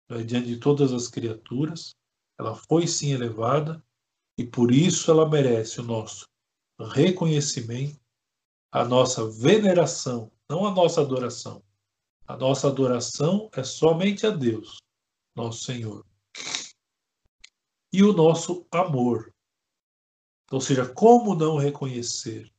[0.10, 1.94] né, diante de todas as criaturas,
[2.40, 3.84] ela foi sim elevada,
[4.38, 6.26] e por isso ela merece o nosso
[6.80, 8.00] reconhecimento,
[8.72, 11.62] a nossa veneração, não a nossa adoração.
[12.26, 14.78] A nossa adoração é somente a Deus,
[15.36, 16.06] nosso Senhor.
[17.92, 19.34] E o nosso amor,
[20.50, 22.50] ou seja, como não reconhecer,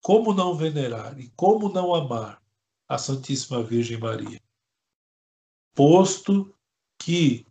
[0.00, 2.40] como não venerar e como não amar
[2.86, 4.40] a Santíssima Virgem Maria?
[5.74, 6.54] Posto
[6.98, 7.44] que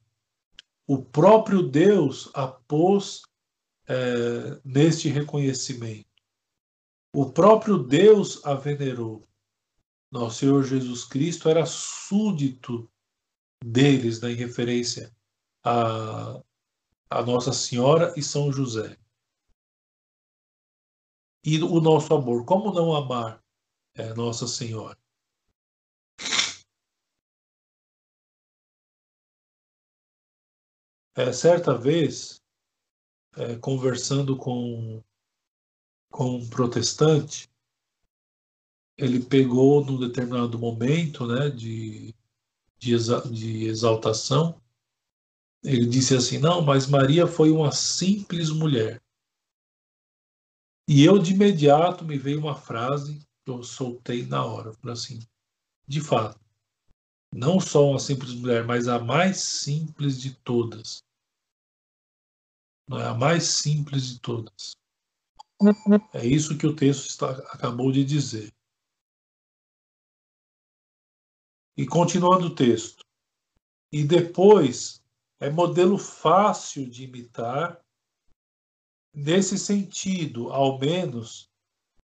[0.88, 3.22] o próprio Deus a pôs
[3.88, 6.10] é, neste reconhecimento.
[7.14, 9.28] O próprio Deus a venerou.
[10.12, 12.90] Nosso Senhor Jesus Cristo era súdito
[13.64, 15.16] deles, né, em referência
[15.64, 16.42] a,
[17.10, 18.98] a Nossa Senhora e São José
[21.46, 22.44] e o nosso amor.
[22.44, 23.42] Como não amar
[23.94, 24.98] é, Nossa Senhora?
[31.16, 32.42] É, certa vez,
[33.38, 35.02] é, conversando com,
[36.12, 37.50] com um protestante,
[38.98, 42.14] ele pegou num determinado momento né, de,
[42.78, 44.62] de, exa, de exaltação,
[45.64, 49.02] ele disse assim: Não, mas Maria foi uma simples mulher.
[50.88, 54.74] E eu, de imediato, me veio uma frase que eu soltei na hora.
[54.74, 55.20] Falei assim:
[55.88, 56.40] de fato,
[57.34, 61.05] não só uma simples mulher, mas a mais simples de todas.
[62.88, 64.76] Não é a mais simples de todas.
[66.14, 68.54] É isso que o texto está, acabou de dizer.
[71.78, 73.04] E continuando o texto.
[73.92, 75.02] E depois
[75.40, 77.82] é modelo fácil de imitar
[79.14, 81.50] nesse sentido, ao menos,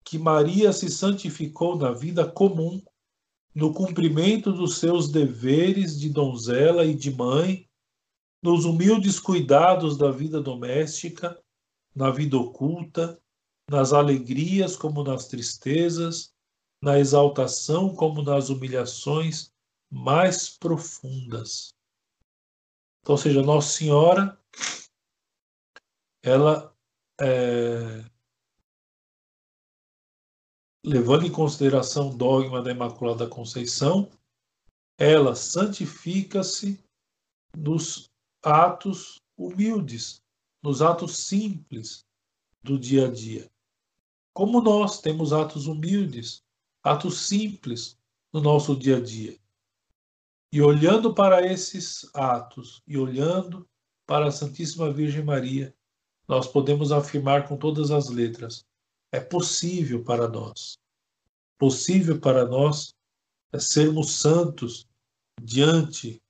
[0.03, 2.83] que Maria se santificou na vida comum,
[3.53, 7.64] no cumprimento dos seus deveres de donzela e de mãe,
[8.45, 11.43] nos humildes cuidados da vida doméstica,
[11.95, 13.19] na vida oculta,
[13.67, 16.31] nas alegrias como nas tristezas,
[16.79, 19.51] na exaltação como nas humilhações
[19.91, 21.73] mais profundas.
[23.01, 24.39] Então, ou seja, Nossa Senhora,
[26.23, 26.71] ela
[27.19, 28.05] é,
[30.85, 34.11] levando em consideração o dogma da Imaculada Conceição,
[34.99, 36.79] ela santifica-se
[37.57, 38.13] nos
[38.45, 40.21] atos humildes,
[40.61, 42.05] nos atos simples
[42.61, 43.49] do dia a dia.
[44.33, 46.43] Como nós temos atos humildes,
[46.83, 47.97] atos simples
[48.31, 49.37] no nosso dia a dia.
[50.51, 53.67] E olhando para esses atos e olhando
[54.05, 55.75] para a Santíssima Virgem Maria,
[56.27, 58.65] nós podemos afirmar com todas as letras:
[59.11, 60.77] é possível para nós.
[61.57, 62.93] Possível para nós
[63.51, 64.87] é sermos santos
[65.41, 66.21] diante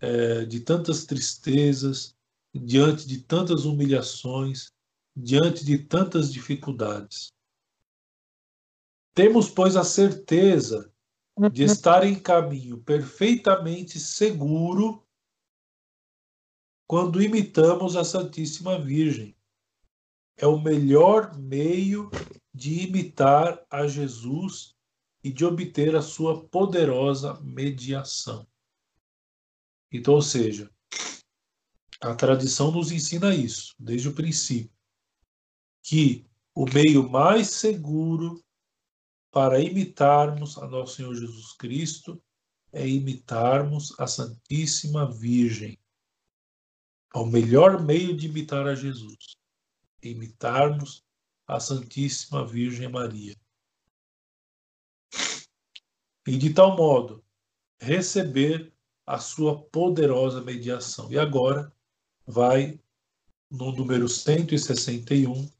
[0.00, 2.16] é, de tantas tristezas,
[2.54, 4.72] diante de tantas humilhações,
[5.16, 7.32] diante de tantas dificuldades.
[9.14, 10.92] Temos, pois, a certeza
[11.52, 15.04] de estar em caminho perfeitamente seguro
[16.86, 19.36] quando imitamos a Santíssima Virgem.
[20.36, 22.10] É o melhor meio
[22.54, 24.74] de imitar a Jesus
[25.22, 28.46] e de obter a sua poderosa mediação.
[29.90, 30.70] Então, ou seja,
[32.00, 34.76] a tradição nos ensina isso, desde o princípio,
[35.82, 38.42] que o meio mais seguro
[39.30, 42.22] para imitarmos a nosso Senhor Jesus Cristo
[42.72, 45.78] é imitarmos a Santíssima Virgem.
[47.14, 49.36] É o melhor meio de imitar a Jesus,
[50.02, 51.04] imitarmos
[51.46, 53.34] a Santíssima Virgem Maria.
[56.26, 57.24] E de tal modo
[57.80, 58.74] receber
[59.08, 61.10] a sua poderosa mediação.
[61.10, 61.72] E agora
[62.26, 62.78] vai
[63.50, 65.50] no número 161,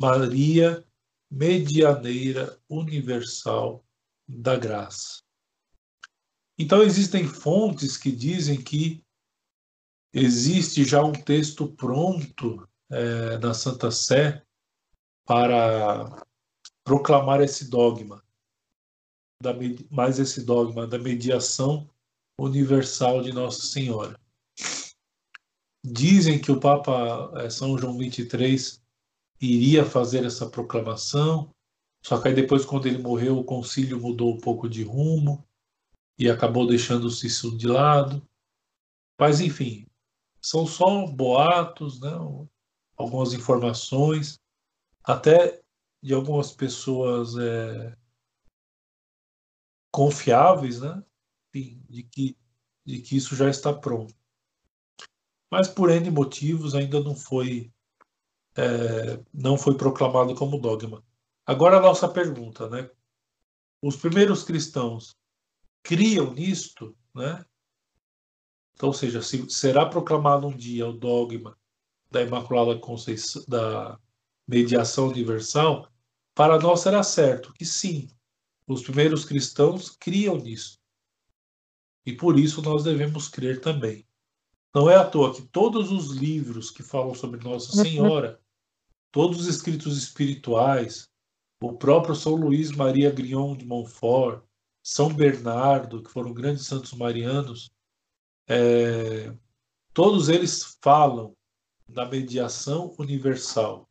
[0.00, 0.86] Maria
[1.28, 3.84] medianeira universal
[4.28, 5.22] da graça.
[6.56, 9.04] Então, existem fontes que dizem que
[10.12, 14.44] existe já um texto pronto é, na Santa Sé
[15.24, 16.24] para
[16.84, 18.22] proclamar esse dogma,
[19.42, 19.52] da,
[19.90, 21.90] mais esse dogma da mediação
[22.38, 24.18] universal de Nossa Senhora.
[25.84, 28.80] Dizem que o Papa é, São João 23
[29.40, 31.52] iria fazer essa proclamação,
[32.04, 35.44] só que aí depois, quando ele morreu, o concílio mudou um pouco de rumo
[36.18, 38.26] e acabou deixando-se isso de lado.
[39.18, 39.86] Mas, enfim,
[40.40, 42.10] são só boatos, né?
[42.96, 44.38] algumas informações,
[45.04, 45.60] até
[46.02, 47.96] de algumas pessoas é,
[49.92, 51.02] confiáveis, né?
[51.54, 52.36] Enfim, de que,
[52.84, 54.14] de que isso já está pronto.
[55.50, 57.70] Mas por N motivos ainda não foi
[58.56, 61.04] é, não foi proclamado como dogma.
[61.46, 62.90] Agora a nossa pergunta, né?
[63.82, 65.16] Os primeiros cristãos
[65.82, 67.44] criam nisto, né?
[68.74, 71.56] Então, ou seja, se será proclamado um dia o dogma
[72.10, 73.98] da Imaculada Conceição, da
[74.46, 75.88] mediação universal,
[76.34, 78.08] para nós será certo que sim,
[78.66, 80.78] os primeiros cristãos criam nisso.
[82.04, 84.06] E por isso nós devemos crer também.
[84.74, 87.84] Não é à toa que todos os livros que falam sobre Nossa uhum.
[87.84, 88.42] Senhora
[89.12, 91.08] todos os escritos espirituais,
[91.60, 94.42] o próprio São Luís Maria Grignon de Montfort,
[94.82, 97.70] São Bernardo, que foram grandes santos marianos,
[98.48, 99.32] é,
[99.92, 101.36] todos eles falam
[101.86, 103.88] da mediação universal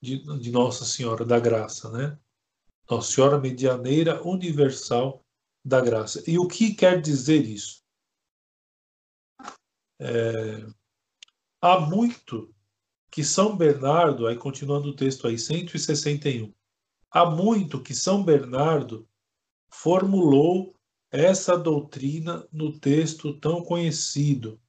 [0.00, 2.18] de, de, Nossa Senhora da Graça, né?
[2.88, 5.24] Nossa Senhora Medianeira Universal
[5.64, 6.22] da Graça.
[6.26, 7.82] E o que quer dizer isso?
[9.98, 10.66] É,
[11.60, 12.54] há muito
[13.10, 16.52] que São Bernardo, aí continuando o texto aí, 161,
[17.10, 19.08] há muito que São Bernardo
[19.68, 20.76] formulou
[21.10, 24.60] essa doutrina no texto tão conhecido.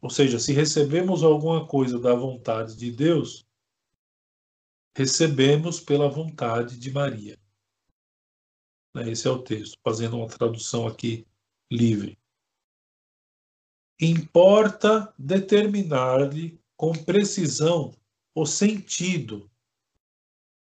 [0.00, 3.43] Ou seja, se recebemos alguma coisa da vontade de Deus,
[4.96, 7.38] recebemos pela vontade de Maria.
[9.06, 11.26] Esse é o texto, fazendo uma tradução aqui
[11.70, 12.16] livre.
[14.00, 17.92] Importa determinar-lhe com precisão
[18.34, 19.50] o sentido.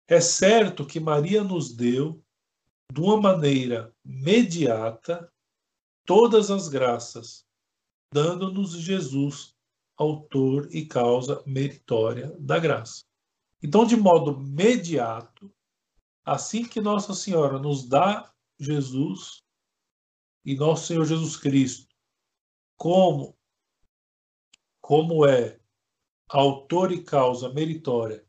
[0.07, 2.23] É certo que Maria nos deu,
[2.91, 5.31] de uma maneira mediata,
[6.05, 7.45] todas as graças,
[8.13, 9.55] dando-nos Jesus,
[9.97, 13.10] autor e causa meritória da graça.
[13.61, 15.53] Então, de modo mediato,
[16.25, 19.43] assim que Nossa Senhora nos dá Jesus
[20.43, 21.95] e nosso Senhor Jesus Cristo,
[22.77, 23.37] como
[24.81, 25.59] como é
[26.27, 28.25] autor e causa meritória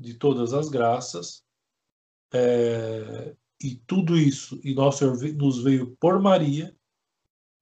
[0.00, 1.44] de todas as graças,
[2.32, 6.74] é, e tudo isso, e nosso Senhor nos veio por Maria,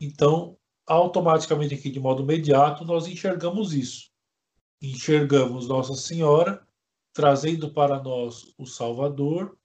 [0.01, 0.57] então,
[0.87, 4.13] automaticamente aqui, de modo imediato, nós enxergamos isso.
[4.81, 6.68] Enxergamos Nossa Senhora
[7.13, 9.59] trazendo para nós o Salvador,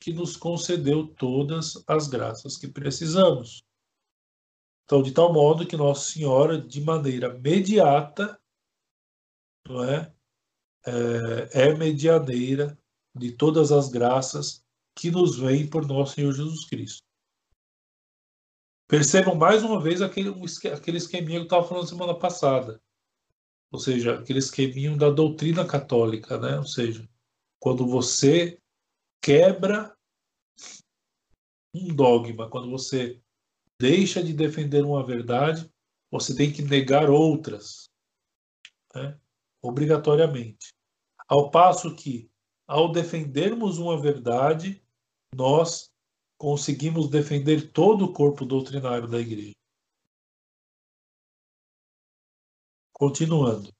[0.00, 3.62] que nos concedeu todas as graças que precisamos.
[4.84, 8.40] Então, de tal modo que Nossa Senhora, de maneira imediata,
[9.66, 10.14] não é?
[10.86, 12.78] é, é medianeira
[13.14, 14.64] de todas as graças
[14.96, 17.02] que nos vêm por nosso Senhor Jesus Cristo.
[18.88, 20.30] Percebam mais uma vez aquele,
[20.72, 22.80] aquele esqueminha que eu estava falando semana passada.
[23.70, 26.58] Ou seja, aqueles esqueminho da doutrina católica, né?
[26.58, 27.08] Ou seja,
[27.60, 28.60] quando você
[29.20, 29.96] quebra
[31.74, 33.20] um dogma, quando você
[33.80, 35.70] deixa de defender uma verdade,
[36.10, 37.90] você tem que negar outras,
[38.94, 39.18] né?
[39.60, 40.68] obrigatoriamente.
[41.28, 42.30] Ao passo que,
[42.66, 44.82] ao defendermos uma verdade,
[45.34, 45.90] nós
[46.38, 49.55] conseguimos defender todo o corpo doutrinário da igreja.
[52.98, 53.70] Continuando.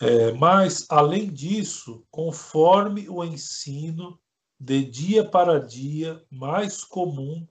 [0.00, 4.20] É, mas, além disso, conforme o ensino
[4.58, 7.46] de dia para dia mais comum,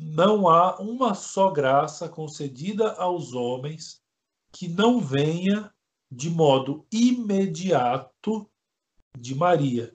[0.00, 4.02] não há uma só graça concedida aos homens
[4.52, 5.72] que não venha
[6.10, 8.50] de modo imediato
[9.18, 9.94] de Maria,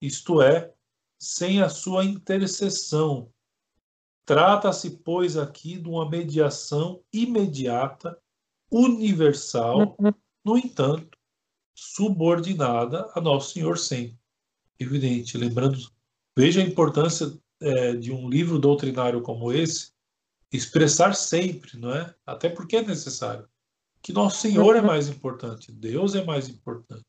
[0.00, 0.72] isto é,
[1.20, 3.31] sem a sua intercessão.
[4.24, 8.18] Trata-se, pois, aqui de uma mediação imediata,
[8.70, 10.12] universal, uhum.
[10.44, 11.18] no entanto,
[11.74, 14.18] subordinada a Nosso Senhor sempre.
[14.78, 15.78] Evidente, lembrando,
[16.36, 19.92] veja a importância é, de um livro doutrinário como esse,
[20.52, 22.14] expressar sempre, não é?
[22.26, 23.48] Até porque é necessário
[24.02, 24.86] que nosso Senhor é uhum.
[24.86, 27.04] mais importante, Deus é mais importante.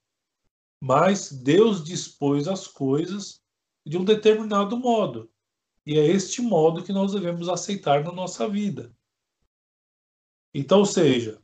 [0.80, 3.42] Mas Deus dispôs as coisas
[3.86, 5.30] de um determinado modo.
[5.86, 8.96] E é este modo que nós devemos aceitar na nossa vida.
[10.54, 11.42] Então, ou seja,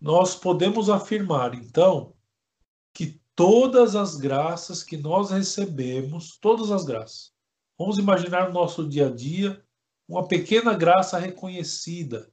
[0.00, 2.14] nós podemos afirmar, então,
[2.92, 7.32] que todas as graças que nós recebemos, todas as graças,
[7.78, 9.64] vamos imaginar no nosso dia a dia
[10.06, 12.32] uma pequena graça reconhecida,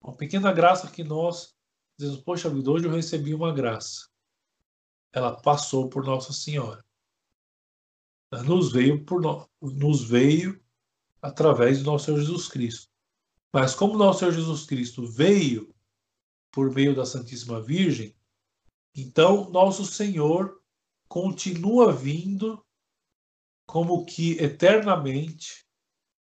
[0.00, 1.56] uma pequena graça que nós
[1.98, 4.08] dizemos, poxa vida, hoje eu recebi uma graça.
[5.12, 6.84] Ela passou por Nossa Senhora.
[8.30, 9.48] Ela nos veio por no...
[9.62, 10.62] nos veio
[11.26, 12.88] através do nosso Senhor Jesus Cristo.
[13.52, 15.74] Mas como nosso Senhor Jesus Cristo veio
[16.52, 18.14] por meio da Santíssima Virgem,
[18.94, 20.62] então nosso Senhor
[21.08, 22.64] continua vindo
[23.66, 25.66] como que eternamente.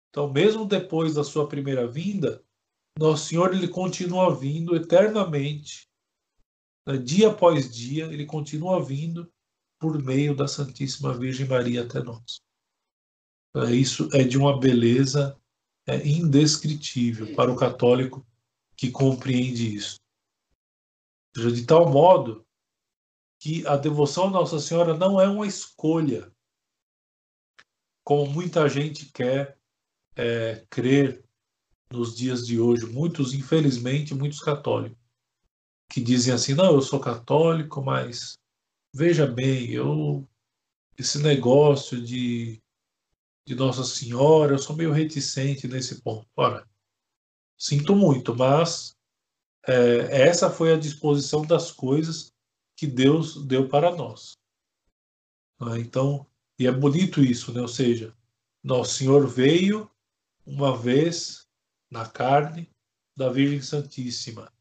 [0.09, 2.43] Então, mesmo depois da sua primeira vinda,
[2.97, 5.87] nosso Senhor ele continua vindo eternamente,
[6.87, 6.97] né?
[6.97, 9.31] dia após dia, ele continua vindo
[9.79, 12.46] por meio da Santíssima Virgem Maria até nós.
[13.65, 15.39] É, isso é de uma beleza
[15.85, 18.25] é, indescritível para o católico
[18.75, 19.97] que compreende isso.
[21.35, 22.45] De tal modo
[23.39, 26.31] que a devoção a Nossa Senhora não é uma escolha,
[28.03, 29.57] como muita gente quer
[30.15, 31.23] é, crer
[31.91, 34.97] nos dias de hoje, muitos, infelizmente, muitos católicos,
[35.91, 38.37] que dizem assim: não, eu sou católico, mas
[38.93, 40.27] veja bem, eu
[40.97, 42.59] esse negócio de,
[43.47, 46.27] de Nossa Senhora, eu sou meio reticente nesse ponto.
[46.35, 46.67] Ora,
[47.57, 48.93] sinto muito, mas
[49.65, 52.33] é, essa foi a disposição das coisas
[52.75, 54.33] que Deus deu para nós.
[55.61, 56.27] Ah, então,
[56.59, 57.61] e é bonito isso, né?
[57.61, 58.13] Ou seja,
[58.61, 59.89] Nosso Senhor veio
[60.45, 61.47] uma vez
[61.89, 62.69] na carne
[63.15, 64.51] da Virgem Santíssima.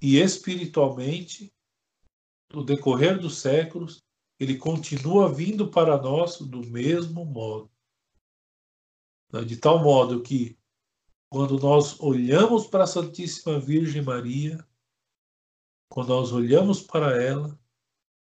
[0.00, 1.52] E espiritualmente,
[2.50, 4.02] no decorrer dos séculos,
[4.38, 7.70] ele continua vindo para nós do mesmo modo.
[9.46, 10.58] De tal modo que,
[11.28, 14.66] quando nós olhamos para a Santíssima Virgem Maria,
[15.88, 17.56] quando nós olhamos para ela, ou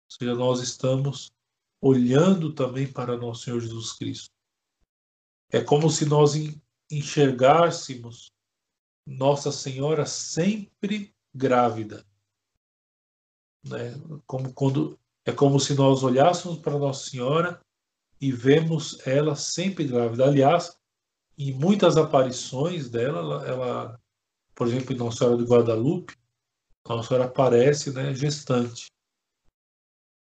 [0.08, 1.32] seja, nós estamos
[1.80, 4.30] olhando também para nosso Senhor Jesus Cristo.
[5.50, 6.34] É como se nós
[6.90, 8.32] enxergássemos
[9.06, 12.06] nossa Senhora sempre grávida.
[13.64, 13.94] Né?
[14.26, 17.60] Como quando, é como se nós olhássemos para Nossa Senhora
[18.20, 20.26] e vemos ela sempre grávida.
[20.26, 20.78] Aliás,
[21.36, 24.00] em muitas aparições dela, ela, ela
[24.54, 26.16] por exemplo, em Nossa Senhora de Guadalupe,
[26.88, 28.86] Nossa Senhora aparece né, gestante.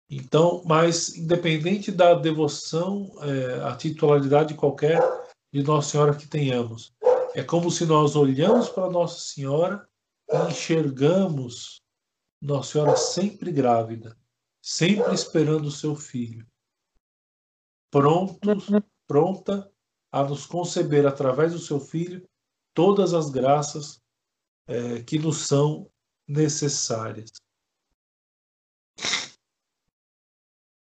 [0.09, 5.01] Então, mas independente da devoção, é, a titularidade qualquer
[5.51, 6.93] de Nossa Senhora que tenhamos,
[7.33, 9.87] é como se nós olhamos para Nossa Senhora
[10.31, 11.81] e enxergamos
[12.41, 14.17] Nossa Senhora sempre grávida,
[14.61, 16.47] sempre esperando o seu filho,
[17.91, 18.39] pronto,
[19.07, 19.69] pronta
[20.15, 22.25] a nos conceber através do seu filho
[22.73, 24.01] todas as graças
[24.67, 25.91] é, que nos são
[26.25, 27.31] necessárias.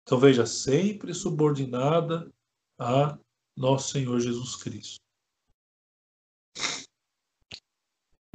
[0.03, 2.31] Então veja, sempre subordinada
[2.79, 3.19] a
[3.57, 5.05] nosso Senhor Jesus Cristo.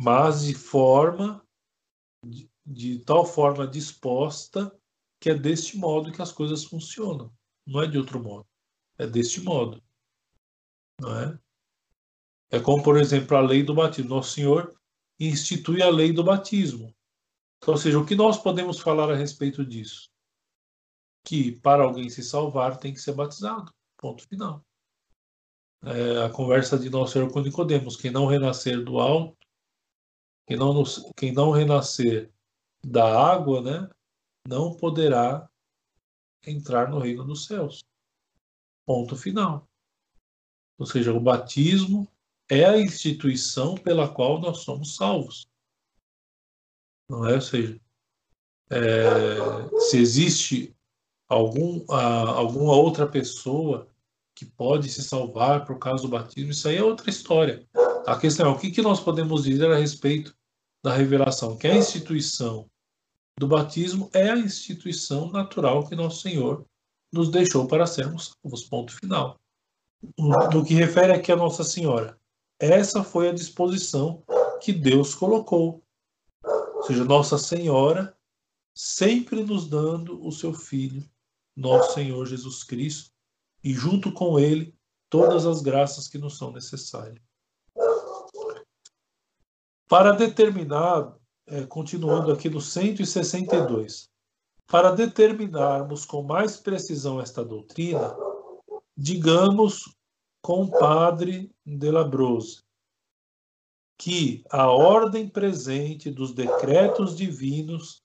[0.02, 1.46] mas de forma
[2.26, 4.74] de, de tal forma disposta
[5.22, 7.30] que é deste modo que as coisas funcionam.
[7.68, 8.48] Não é de outro modo.
[8.98, 9.84] É deste modo.
[11.00, 11.39] Não é?
[12.52, 14.10] É como, por exemplo, a lei do batismo.
[14.10, 14.76] Nosso Senhor
[15.20, 16.93] institui a lei do batismo.
[17.58, 20.10] Então, ou seja, o que nós podemos falar a respeito disso?
[21.24, 23.72] Que para alguém se salvar tem que ser batizado.
[23.97, 24.66] Ponto final.
[25.84, 29.38] É, a conversa de Nosso Senhor com Nicodemos, quem não renascer do alto,
[30.45, 30.84] quem não,
[31.16, 32.34] quem não renascer
[32.84, 33.89] da água, né,
[34.47, 35.50] não poderá
[36.45, 37.84] entrar no reino dos céus.
[38.86, 39.68] Ponto final.
[40.80, 42.07] Ou seja, o batismo
[42.49, 45.47] é a instituição pela qual nós somos salvos.
[47.09, 47.36] Não é?
[47.36, 47.80] Ou seja,
[48.71, 50.75] é, se existe
[51.27, 53.88] algum, a, alguma outra pessoa
[54.34, 57.67] que pode se salvar por causa do batismo, isso aí é outra história.
[58.07, 60.34] A questão é o que, que nós podemos dizer a respeito
[60.84, 62.69] da revelação, que a instituição
[63.38, 66.65] do batismo é a instituição natural que nosso Senhor
[67.11, 68.63] nos deixou para sermos salvos.
[68.63, 69.39] Ponto final.
[70.18, 72.18] No que refere aqui a Nossa Senhora,
[72.60, 74.24] essa foi a disposição
[74.62, 75.84] que Deus colocou.
[76.43, 78.16] Ou seja, Nossa Senhora
[78.74, 81.04] sempre nos dando o seu Filho,
[81.56, 83.12] nosso Senhor Jesus Cristo,
[83.62, 84.74] e junto com ele
[85.10, 87.22] todas as graças que nos são necessárias.
[89.88, 91.14] Para determinar,
[91.47, 94.10] é, continuando aqui no 162,
[94.68, 98.16] para determinarmos com mais precisão esta doutrina,
[99.02, 99.95] digamos
[100.41, 102.64] com o padre Delabrose
[103.97, 108.04] que a ordem presente dos decretos divinos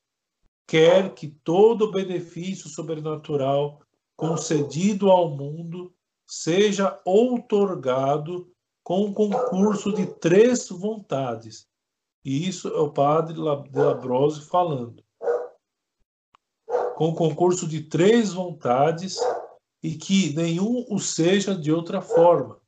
[0.68, 3.80] quer que todo benefício sobrenatural
[4.16, 5.92] concedido ao mundo
[6.24, 8.48] seja outorgado
[8.84, 11.66] com o concurso de três vontades,
[12.24, 15.02] e isso é o padre Labrose falando.
[16.94, 19.18] Com o concurso de três vontades
[19.84, 22.58] e que nenhum o seja de outra forma.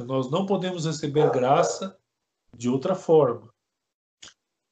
[0.00, 1.98] Nós não podemos receber graça
[2.54, 3.50] de outra forma.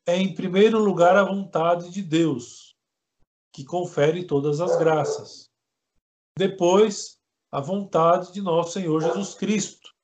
[0.06, 2.76] É, em primeiro lugar, a vontade de Deus,
[3.50, 5.50] que confere todas as graças.
[6.36, 7.18] Depois,
[7.50, 9.94] a vontade de nosso Senhor Jesus Cristo,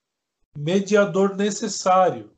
[0.57, 2.35] mediador necessário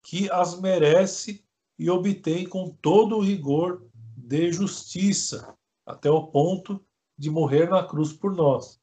[0.00, 1.44] que as merece
[1.76, 3.84] e obtém com todo o rigor
[4.16, 6.80] de justiça, até o ponto
[7.16, 8.80] de morrer na cruz por nós.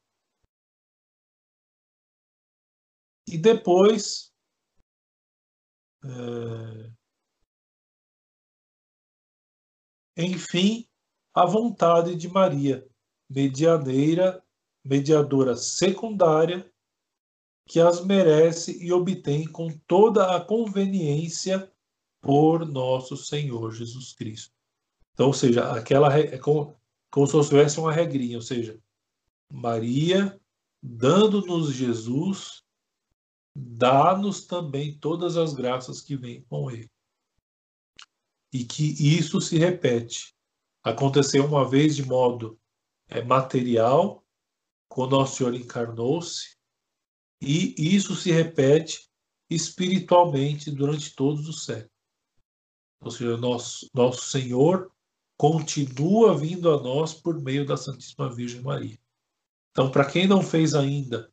[3.26, 4.32] E depois,
[6.04, 6.92] é...
[10.16, 10.88] enfim,
[11.32, 12.88] a vontade de Maria,
[13.28, 14.44] medianeira,
[14.84, 16.70] mediadora secundária
[17.66, 21.72] que as merece e obtém com toda a conveniência
[22.20, 24.52] por nosso Senhor Jesus Cristo.
[25.12, 26.36] Então, ou seja, aquela é
[27.10, 28.80] como se houvesse uma regrinha, ou seja,
[29.50, 30.40] Maria
[30.82, 32.62] dando-nos Jesus,
[33.54, 36.90] dá-nos também todas as graças que vêm com ele.
[38.52, 40.34] E que isso se repete.
[40.82, 42.58] Aconteceu uma vez de modo
[43.08, 44.24] é, material,
[44.88, 46.56] quando Nosso Senhor encarnou-se,
[47.40, 49.08] e isso se repete
[49.48, 51.90] espiritualmente durante todos os séculos.
[53.02, 54.92] Ou seja, nosso, nosso Senhor
[55.40, 58.98] continua vindo a nós por meio da Santíssima Virgem Maria.
[59.70, 61.32] Então, para quem não fez ainda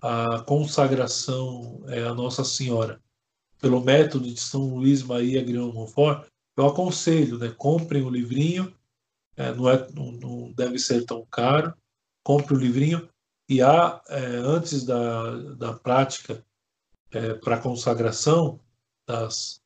[0.00, 3.02] a consagração é, a Nossa Senhora
[3.60, 8.72] pelo método de São Luís Maria Grião Monfort, eu aconselho, né, comprem o livrinho,
[9.36, 11.74] é, não, é, não, não deve ser tão caro,
[12.22, 13.08] compre o livrinho,
[13.48, 16.46] e há, é, antes da, da prática
[17.10, 18.60] é, para consagração,
[19.08, 19.60] das,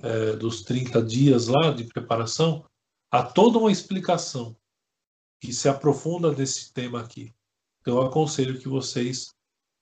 [0.00, 2.66] é, dos 30 dias lá de preparação,
[3.14, 4.56] há toda uma explicação
[5.40, 7.32] que se aprofunda nesse tema aqui.
[7.80, 9.32] Então, eu aconselho que vocês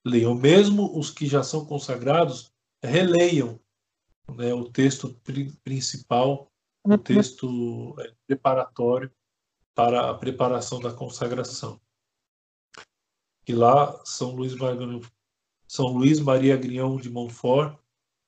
[0.04, 0.34] leiam.
[0.34, 2.52] Mesmo os que já são consagrados,
[2.82, 3.58] releiam
[4.36, 5.18] né, o texto
[5.64, 6.52] principal,
[6.84, 6.98] o uhum.
[6.98, 9.10] texto é, preparatório
[9.74, 11.80] para a preparação da consagração.
[13.48, 14.52] E lá, São Luís,
[15.66, 17.78] São Luís Maria Grião de Montfort,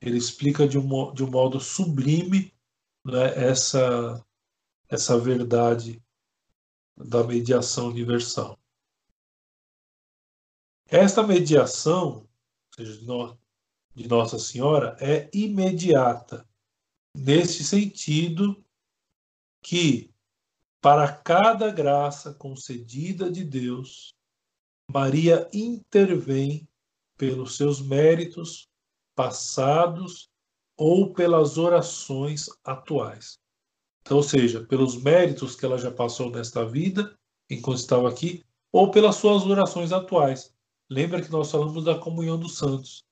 [0.00, 2.54] ele explica de um, de um modo sublime
[3.04, 4.24] né, essa,
[4.88, 6.02] essa verdade
[6.96, 8.58] da mediação universal.
[10.86, 12.28] Esta mediação,
[13.94, 16.46] de Nossa Senhora, é imediata,
[17.16, 18.64] nesse sentido
[19.62, 20.12] que,
[20.80, 24.14] para cada graça concedida de Deus,
[24.90, 26.68] Maria intervém
[27.16, 28.68] pelos seus méritos
[29.14, 30.28] passados
[30.76, 33.38] ou pelas orações atuais.
[34.04, 38.90] Então, ou seja, pelos méritos que ela já passou nesta vida, enquanto estava aqui, ou
[38.90, 40.54] pelas suas orações atuais.
[40.90, 43.02] Lembra que nós falamos da comunhão dos santos.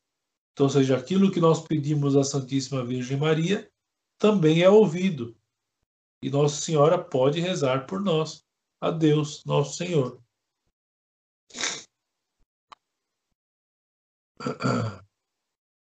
[0.53, 3.73] Então, ou seja, aquilo que nós pedimos à Santíssima Virgem Maria
[4.19, 5.35] também é ouvido.
[6.23, 8.45] E Nossa Senhora pode rezar por nós,
[8.79, 10.21] a Deus, nosso Senhor.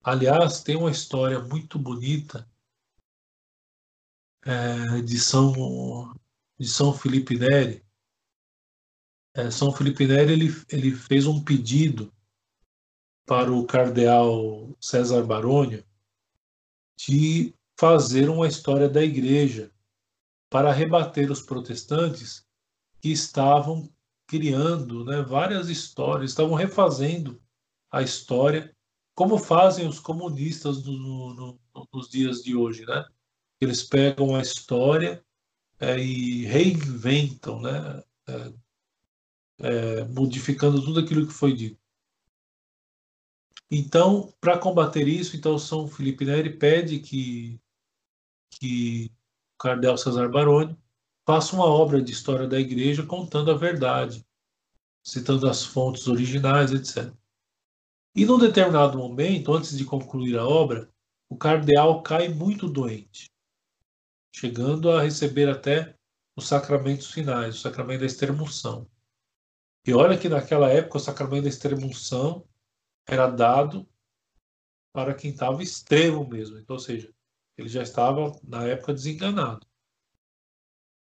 [0.03, 2.51] Aliás, tem uma história muito bonita
[4.45, 6.13] é, de São
[6.59, 7.85] de São Felipe Neri.
[9.35, 12.13] É, São Felipe Neri ele, ele fez um pedido
[13.27, 15.85] para o cardeal César Barônio
[16.97, 19.73] de fazer uma história da igreja
[20.49, 22.47] para rebater os protestantes
[23.01, 23.89] que estavam
[24.27, 27.43] criando né, várias histórias, estavam refazendo
[27.91, 28.75] a história,
[29.15, 31.61] como fazem os comunistas no, no,
[31.93, 32.87] nos dias de hoje.
[32.87, 33.05] Né?
[33.63, 35.25] Eles pegam a história
[35.79, 38.03] é, e reinventam, né?
[38.27, 38.53] É,
[39.61, 41.81] é, modificando tudo aquilo que foi dito.
[43.71, 47.61] Então, para combater isso, então São Felipe Neri pede que,
[48.51, 49.13] que
[49.57, 50.77] Cardel Cesar Baroni
[51.25, 54.27] faça uma obra de história da igreja contando a verdade,
[55.05, 57.15] citando as fontes originais, etc.
[58.15, 60.93] E num determinado momento, antes de concluir a obra,
[61.29, 63.32] o cardeal cai muito doente,
[64.35, 65.97] chegando a receber até
[66.35, 68.89] os sacramentos finais, o sacramento da extremunção.
[69.87, 72.47] E olha que naquela época o sacramento da extremunção
[73.07, 73.87] era dado
[74.93, 76.59] para quem estava extremo mesmo.
[76.59, 77.13] Então, ou seja,
[77.57, 79.67] ele já estava na época desenganado.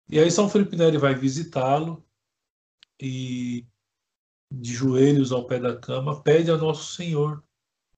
[0.09, 2.05] E aí São Felipe Neri vai visitá-lo
[3.01, 3.65] e
[4.51, 7.43] de joelhos ao pé da cama pede a Nosso Senhor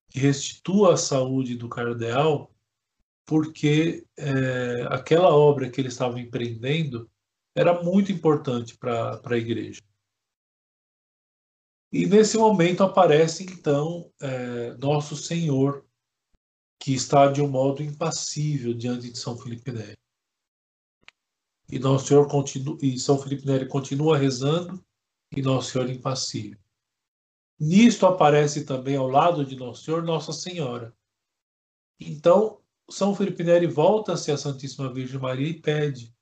[0.09, 2.51] que restitua a saúde do cardeal,
[3.29, 7.07] porque é, aquela obra que ele estava empreendendo
[7.55, 9.83] era muito importante para a igreja.
[11.91, 15.85] E nesse momento aparece então é, Nosso Senhor,
[16.81, 19.97] que está de um modo impassível diante de São Felipe Neri.
[21.71, 24.83] E Nosso Senhor continua, e São Felipe Neri continua rezando
[25.35, 26.57] e Nosso Senhor impassível.
[27.59, 30.91] Nisto aparece também ao lado de Nosso Senhor Nossa Senhora.
[31.99, 32.58] Então
[32.89, 36.13] São Felipe Neri volta-se à Santíssima Virgem Maria e pede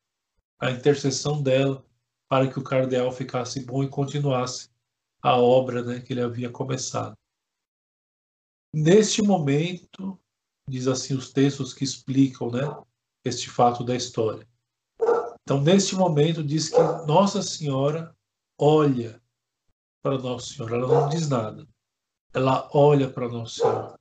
[0.60, 1.86] a intercessão dela
[2.28, 4.70] para que o cardeal ficasse bom e continuasse
[5.22, 7.16] a obra né, que ele havia começado.
[8.74, 10.20] Neste momento,
[10.70, 12.62] diz assim os textos que explicam né,
[13.24, 14.48] este fato da história.
[15.42, 18.14] Então, neste momento, diz que Nossa Senhora
[18.60, 19.22] olha
[20.04, 21.66] para Nossa Senhora, ela não diz nada.
[22.34, 24.00] Ela olha para Nossa Senhora.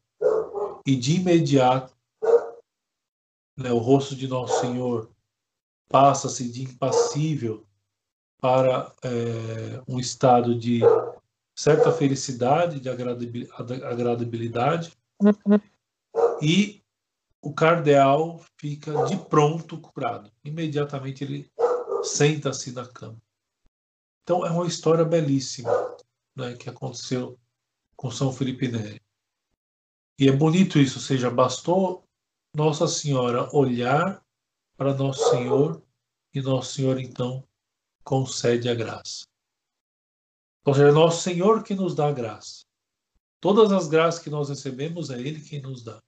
[0.84, 1.95] E de imediato,
[3.56, 5.10] né, o rosto de Nosso Senhor
[5.88, 7.64] passa-se de impassível
[8.38, 10.80] para é, um estado de
[11.54, 14.92] certa felicidade, de agradabilidade,
[16.42, 16.82] e
[17.40, 20.30] o cardeal fica de pronto curado.
[20.44, 21.50] Imediatamente ele
[22.02, 23.16] senta-se na cama.
[24.22, 25.96] Então é uma história belíssima
[26.34, 27.38] né, que aconteceu
[27.96, 29.00] com São Felipe Neri.
[30.18, 32.05] E é bonito isso, ou seja, bastou
[32.56, 34.24] Nossa Senhora olhar
[34.78, 35.82] para Nosso Senhor
[36.32, 37.46] e Nosso Senhor então
[38.02, 39.26] concede a graça.
[40.64, 42.64] Ou seja, é nosso Senhor que nos dá a graça.
[43.42, 46.02] Todas as graças que nós recebemos é Ele quem nos dá.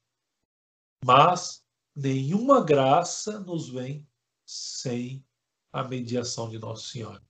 [1.05, 1.63] Mas
[1.95, 4.09] nenhuma graça nos vem
[4.47, 5.23] sem
[5.71, 7.23] a mediação de Nosso Senhor.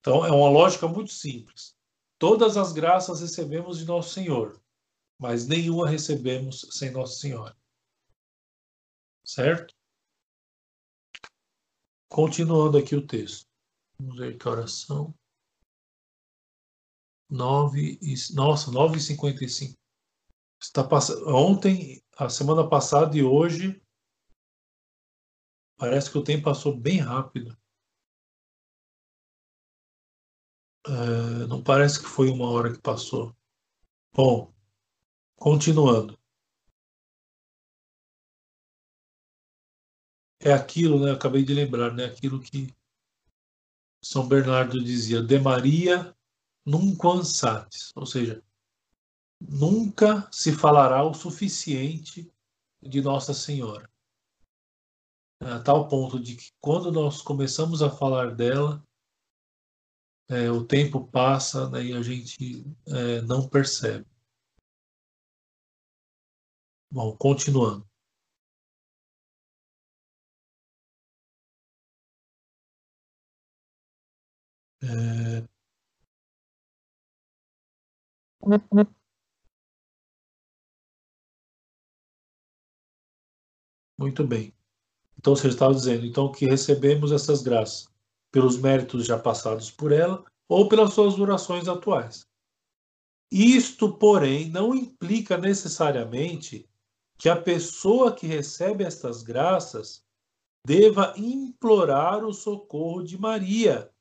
[0.00, 1.74] Então é uma lógica muito simples.
[2.18, 4.60] Todas as graças recebemos de Nosso Senhor,
[5.18, 7.56] mas nenhuma recebemos sem Nosso Senhor.
[9.30, 9.72] Certo?
[12.08, 13.48] Continuando aqui o texto.
[13.96, 15.14] Vamos ver que oração.
[17.28, 19.78] 9 e, nossa, 9h55.
[20.60, 23.80] Está passando, ontem, a semana passada e hoje,
[25.76, 27.56] parece que o tempo passou bem rápido.
[30.84, 33.32] É, não parece que foi uma hora que passou.
[34.12, 34.52] Bom,
[35.36, 36.19] continuando.
[40.40, 41.12] É aquilo, né?
[41.12, 42.06] Acabei de lembrar, né?
[42.06, 42.74] Aquilo que
[44.02, 46.16] São Bernardo dizia: de Maria
[46.64, 48.42] nunquam satis, ou seja,
[49.40, 52.32] nunca se falará o suficiente
[52.80, 53.88] de Nossa Senhora.
[55.40, 58.82] A tal ponto de que quando nós começamos a falar dela,
[60.28, 64.06] é, o tempo passa né, e a gente é, não percebe.
[66.90, 67.89] Bom, continuando.
[74.82, 75.46] É,
[83.98, 84.54] muito bem.
[85.18, 87.88] Então, você estava dizendo, então, que recebemos essas graças
[88.32, 92.26] pelos méritos já passados por ela ou pelas suas orações atuais.
[93.30, 96.68] Isto, porém, não implica necessariamente
[97.18, 100.02] que a pessoa que recebe estas graças
[100.66, 103.92] deva implorar o socorro de Maria,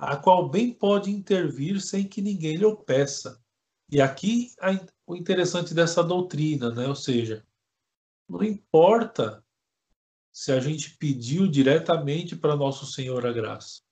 [0.00, 3.38] a qual bem pode intervir sem que ninguém lhe o peça.
[3.92, 4.50] E aqui
[5.06, 6.88] o interessante dessa doutrina, né?
[6.88, 7.46] Ou seja,
[8.26, 9.44] não importa
[10.32, 13.82] se a gente pediu diretamente para nosso Senhor a graça,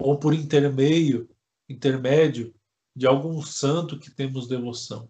[0.00, 1.30] ou por intermeio,
[1.68, 2.52] intermédio
[2.96, 5.08] de algum santo que temos devoção.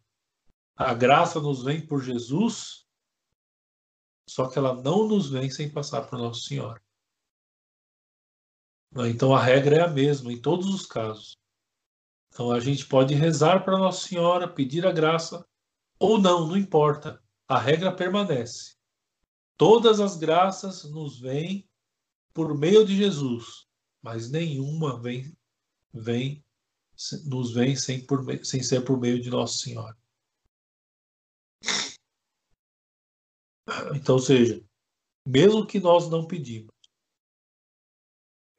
[0.76, 2.86] A graça nos vem por Jesus,
[4.28, 6.82] só que ela não nos vem sem passar por Nosso Senhor.
[8.96, 11.36] Então a regra é a mesma em todos os casos.
[12.32, 15.46] Então a gente pode rezar para Nossa Senhora, pedir a graça,
[15.98, 17.22] ou não, não importa.
[17.48, 18.76] A regra permanece.
[19.56, 21.68] Todas as graças nos vêm
[22.32, 23.66] por meio de Jesus,
[24.00, 25.36] mas nenhuma vem,
[25.92, 26.44] vem
[27.24, 29.96] nos vem sem, por, sem ser por meio de Nossa Senhora.
[33.94, 34.62] Então, seja,
[35.26, 36.74] mesmo que nós não pedimos,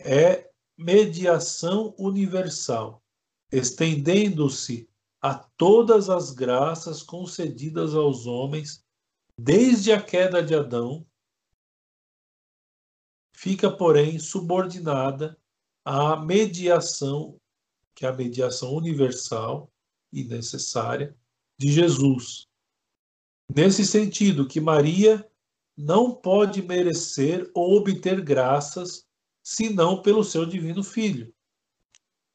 [0.06, 3.04] é mediação universal,
[3.52, 4.90] estendendo-se
[5.22, 8.84] a todas as graças concedidas aos homens
[9.38, 11.06] desde a queda de Adão,
[13.32, 15.38] fica, porém, subordinada
[15.86, 17.40] à mediação,
[17.96, 19.72] que é a mediação universal
[20.12, 21.16] e necessária
[21.60, 22.48] de Jesus.
[23.54, 25.28] Nesse sentido, que Maria
[25.78, 29.08] não pode merecer ou obter graças
[29.44, 31.34] senão pelo seu divino Filho.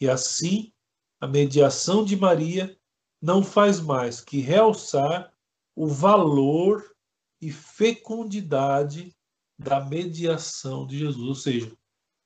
[0.00, 0.72] E assim,
[1.20, 2.78] a mediação de Maria
[3.20, 5.32] não faz mais que realçar
[5.74, 6.94] o valor
[7.40, 9.14] e fecundidade
[9.58, 11.28] da mediação de Jesus.
[11.28, 11.76] Ou seja,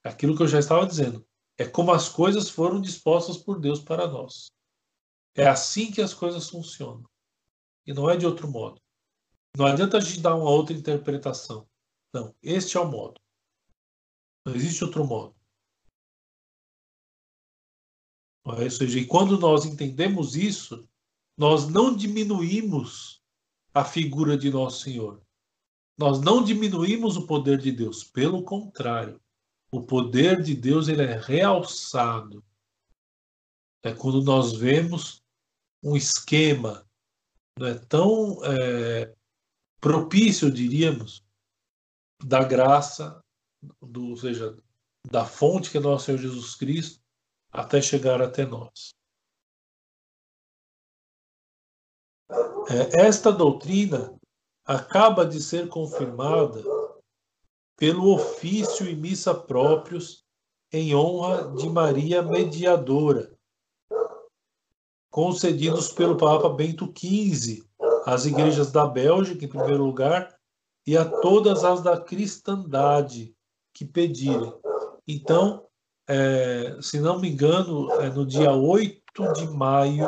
[0.02, 1.26] aquilo que eu já estava dizendo,
[1.56, 4.50] é como as coisas foram dispostas por Deus para nós.
[5.34, 7.04] É assim que as coisas funcionam.
[7.86, 8.80] E não é de outro modo.
[9.56, 11.68] Não adianta a gente dar uma outra interpretação.
[12.12, 13.20] Não, este é o modo.
[14.44, 15.34] Não existe outro modo.
[18.44, 20.88] Ou seja, e quando nós entendemos isso,
[21.36, 23.22] nós não diminuímos
[23.72, 25.22] a figura de Nosso Senhor.
[25.96, 29.20] Nós não diminuímos o poder de Deus, pelo contrário,
[29.70, 32.42] o poder de Deus ele é realçado.
[33.82, 35.22] É quando nós vemos
[35.82, 36.86] um esquema
[37.58, 39.14] não é tão é,
[39.80, 41.22] propício, diríamos,
[42.24, 43.22] da graça,
[43.80, 44.56] do, ou seja,
[45.10, 47.00] da fonte que é nosso Senhor Jesus Cristo,
[47.52, 48.90] até chegar até nós.
[52.68, 54.16] É, esta doutrina
[54.64, 56.62] acaba de ser confirmada
[57.76, 60.24] pelo ofício e missa próprios
[60.72, 63.36] em honra de Maria Mediadora,
[65.10, 67.68] concedidos pelo Papa Bento XV
[68.06, 70.38] às igrejas da Bélgica, em primeiro lugar,
[70.86, 73.34] e a todas as da cristandade
[73.80, 74.52] que pedirem.
[75.08, 75.66] Então,
[76.06, 80.06] é, se não me engano, é no dia 8 de maio,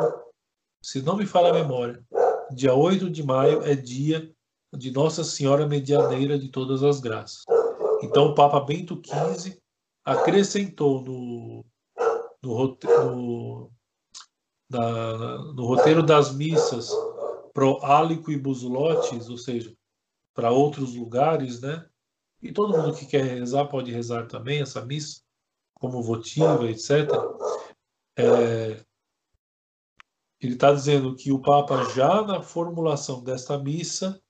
[0.79, 1.99] se não me falha a memória,
[2.51, 4.31] dia 8 de maio é dia
[4.71, 7.45] de Nossa Senhora Medianeira de Todas as Graças.
[8.03, 9.59] Então, o Papa Bento XV
[10.05, 11.65] acrescentou no,
[12.43, 13.71] no, no,
[14.69, 16.91] na, no roteiro das missas
[17.51, 19.73] pro Álico e Busulotes, ou seja,
[20.31, 21.83] para outros lugares, né?
[22.43, 25.21] E todo mundo que quer rezar pode rezar também essa missa,
[25.75, 27.09] como votiva, etc.
[28.17, 28.83] É,
[30.41, 34.21] ele está dizendo que o Papa, já na formulação desta missa,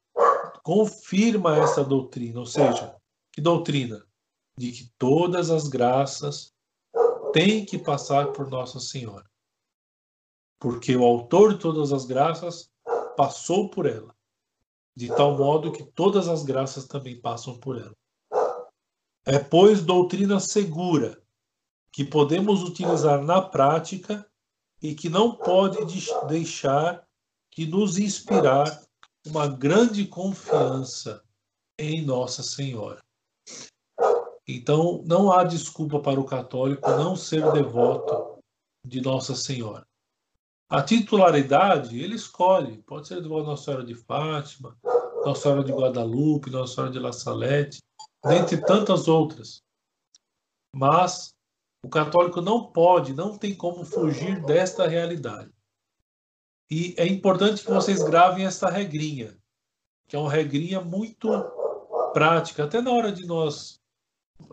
[0.63, 2.95] confirma essa doutrina, ou seja,
[3.31, 4.05] que doutrina?
[4.55, 6.53] De que todas as graças
[7.33, 9.25] têm que passar por Nossa Senhora.
[10.59, 12.71] Porque o autor de todas as graças
[13.17, 14.15] passou por ela,
[14.95, 17.95] de tal modo que todas as graças também passam por ela.
[19.25, 21.21] É, pois, doutrina segura
[21.91, 24.27] que podemos utilizar na prática
[24.81, 25.77] e que não pode
[26.27, 27.07] deixar
[27.55, 28.83] de nos inspirar
[29.25, 31.23] uma grande confiança
[31.79, 32.99] em Nossa Senhora.
[34.45, 38.39] Então, não há desculpa para o católico não ser devoto
[38.85, 39.87] de Nossa Senhora.
[40.69, 42.81] A titularidade, ele escolhe.
[42.83, 44.75] Pode ser devoto Nossa Senhora de Fátima,
[45.23, 47.77] Nossa Senhora de Guadalupe, Nossa Senhora de La Salette,
[48.25, 49.61] dentre tantas outras.
[50.75, 51.33] Mas
[51.83, 55.51] o católico não pode, não tem como fugir desta realidade.
[56.71, 59.37] E é importante que vocês gravem essa regrinha,
[60.07, 61.27] que é uma regrinha muito
[62.13, 63.79] prática, até na hora de nós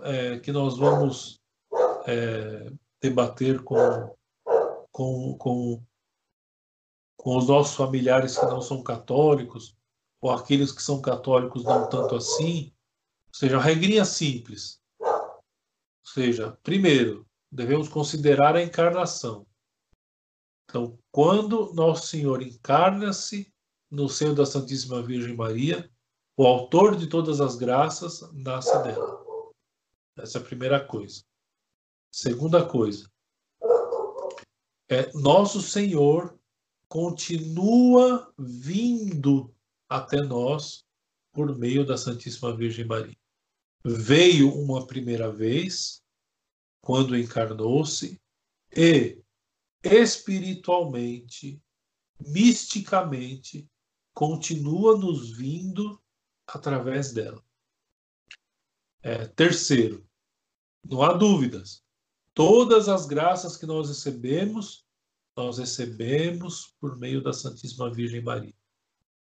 [0.02, 1.40] é, que nós vamos
[2.06, 4.14] é, debater com,
[4.90, 5.82] com, com,
[7.16, 9.76] com os nossos familiares que não são católicos,
[10.20, 12.72] ou aqueles que são católicos não tanto assim,
[13.32, 14.80] ou seja, uma regrinha simples.
[15.00, 15.42] Ou
[16.04, 19.46] seja, primeiro, devemos considerar a encarnação.
[20.68, 23.52] Então, quando Nosso Senhor encarna-se
[23.90, 25.90] no seio da Santíssima Virgem Maria,
[26.36, 29.24] o autor de todas as graças nasce dela.
[30.16, 31.22] Essa é a primeira coisa.
[32.12, 33.10] Segunda coisa,
[34.88, 36.38] é nosso Senhor
[36.88, 39.54] continua vindo
[39.88, 40.84] até nós
[41.32, 43.19] por meio da Santíssima Virgem Maria.
[43.84, 46.02] Veio uma primeira vez,
[46.82, 48.20] quando encarnou-se,
[48.76, 49.22] e
[49.82, 51.62] espiritualmente,
[52.20, 53.68] misticamente,
[54.14, 56.00] continua nos vindo
[56.46, 57.42] através dela.
[59.02, 60.06] É, terceiro,
[60.86, 61.82] não há dúvidas.
[62.34, 64.84] Todas as graças que nós recebemos,
[65.36, 68.54] nós recebemos por meio da Santíssima Virgem Maria.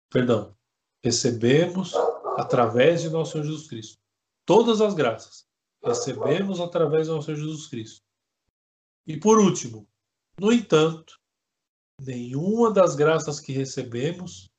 [0.09, 0.57] Perdão,
[1.03, 1.93] recebemos
[2.37, 4.00] através de nosso Senhor Jesus Cristo.
[4.45, 5.47] Todas as graças
[5.83, 8.01] recebemos através de nosso Jesus Cristo.
[9.05, 9.87] E por último,
[10.39, 11.19] no entanto,
[11.99, 14.49] nenhuma das graças que recebemos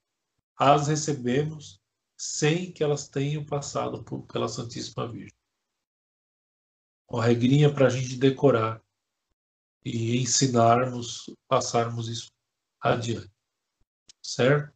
[0.57, 1.80] as recebemos
[2.16, 5.37] sem que elas tenham passado por, pela Santíssima Virgem.
[7.09, 8.80] Uma regrinha para a gente decorar
[9.85, 12.30] e ensinarmos, passarmos isso
[12.80, 13.30] adiante.
[14.22, 14.72] Certo?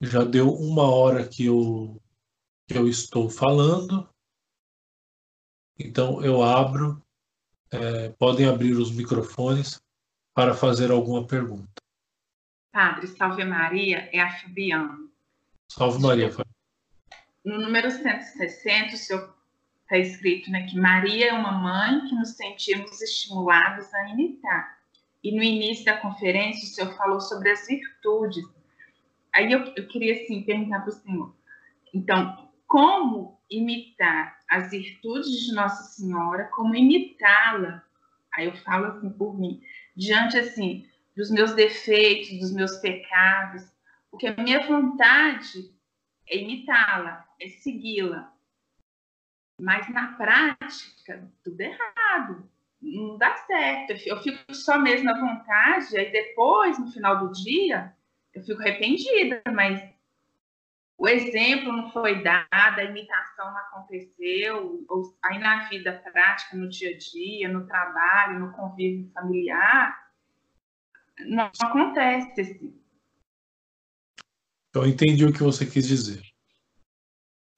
[0.00, 2.00] Já deu uma hora que eu,
[2.70, 4.08] que eu estou falando.
[5.76, 7.02] Então eu abro,
[7.72, 9.80] é, podem abrir os microfones
[10.32, 11.68] para fazer alguma pergunta.
[12.72, 14.96] Padre, salve Maria, é a Fabiana.
[15.68, 16.30] Salve Maria.
[17.44, 19.36] No número 160, o senhor
[19.82, 24.78] está escrito né, que Maria é uma mãe que nos sentimos estimulados a imitar.
[25.24, 28.44] E no início da conferência, o senhor falou sobre as virtudes.
[29.34, 31.34] Aí eu, eu queria assim, perguntar para o senhor:
[31.92, 37.82] então, como imitar as virtudes de Nossa Senhora, como imitá-la?
[38.32, 39.60] Aí eu falo assim por mim,
[39.96, 43.64] diante assim dos meus defeitos, dos meus pecados,
[44.08, 45.74] porque a minha vontade
[46.28, 48.32] é imitá-la, é segui-la.
[49.58, 52.48] Mas na prática, tudo errado.
[52.80, 54.00] Não dá certo.
[54.06, 57.92] Eu fico só mesmo na vontade, aí depois, no final do dia,
[58.32, 59.82] eu fico arrependida, mas
[61.00, 66.68] o exemplo não foi dado, a imitação não aconteceu, ou aí na vida prática, no
[66.68, 70.12] dia a dia, no trabalho, no convívio familiar,
[71.20, 72.78] não acontece assim.
[74.68, 76.22] Então, eu entendi o que você quis dizer.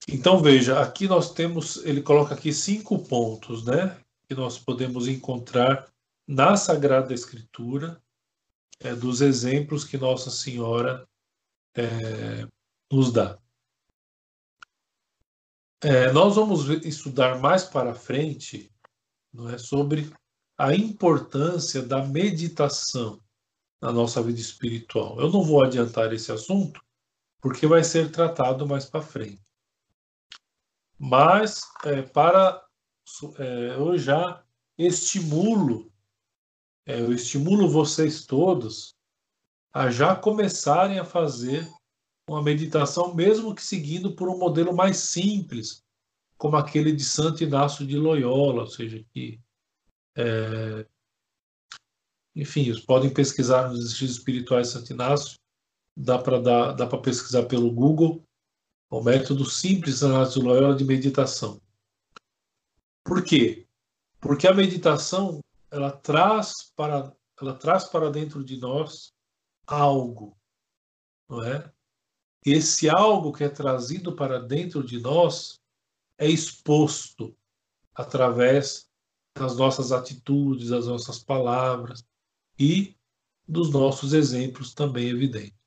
[0.07, 3.99] Então, veja, aqui nós temos, ele coloca aqui cinco pontos, né?
[4.25, 5.89] Que nós podemos encontrar
[6.25, 8.01] na Sagrada Escritura,
[8.79, 11.05] é, dos exemplos que Nossa Senhora
[11.75, 12.47] é,
[12.93, 13.39] nos dá.
[15.81, 18.71] É, nós vamos estudar mais para frente
[19.33, 20.13] não é, sobre
[20.57, 23.21] a importância da meditação
[23.81, 25.19] na nossa vida espiritual.
[25.19, 26.81] Eu não vou adiantar esse assunto,
[27.41, 29.41] porque vai ser tratado mais para frente.
[30.97, 32.63] Mas é, para
[33.39, 34.45] é, eu já
[34.77, 35.91] estimulo,
[36.85, 38.95] é, eu estimulo vocês todos
[39.73, 41.67] a já começarem a fazer
[42.27, 45.83] uma meditação, mesmo que seguindo por um modelo mais simples,
[46.37, 49.39] como aquele de Santo Inácio de Loyola, ou seja, que
[50.15, 50.85] é,
[52.35, 55.37] enfim, podem pesquisar nos exercícios espirituais de Santo Inácio
[55.95, 58.23] dá para dar, dá para pesquisar pelo Google
[58.89, 61.61] o método simples da análise do Loyola de meditação.
[63.03, 63.67] Por quê?
[64.19, 65.39] Porque a meditação
[65.71, 67.11] ela traz para
[67.41, 69.11] ela traz para dentro de nós
[69.65, 70.37] algo,
[71.27, 71.73] não é?
[72.45, 75.61] Esse algo que é trazido para dentro de nós
[76.17, 77.35] é exposto
[77.93, 78.89] através
[79.35, 82.05] das nossas atitudes, das nossas palavras
[82.59, 82.95] e
[83.47, 85.57] dos nossos exemplos também evidentes.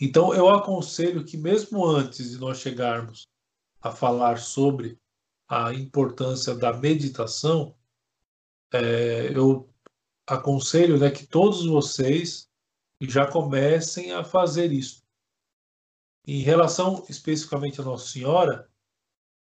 [0.00, 3.28] Então, eu aconselho que, mesmo antes de nós chegarmos
[3.80, 4.98] a falar sobre
[5.48, 7.76] a importância da meditação,
[8.72, 9.72] é, eu
[10.26, 12.48] aconselho né, que todos vocês
[13.00, 15.02] já comecem a fazer isso.
[16.26, 18.70] Em relação especificamente a Nossa Senhora,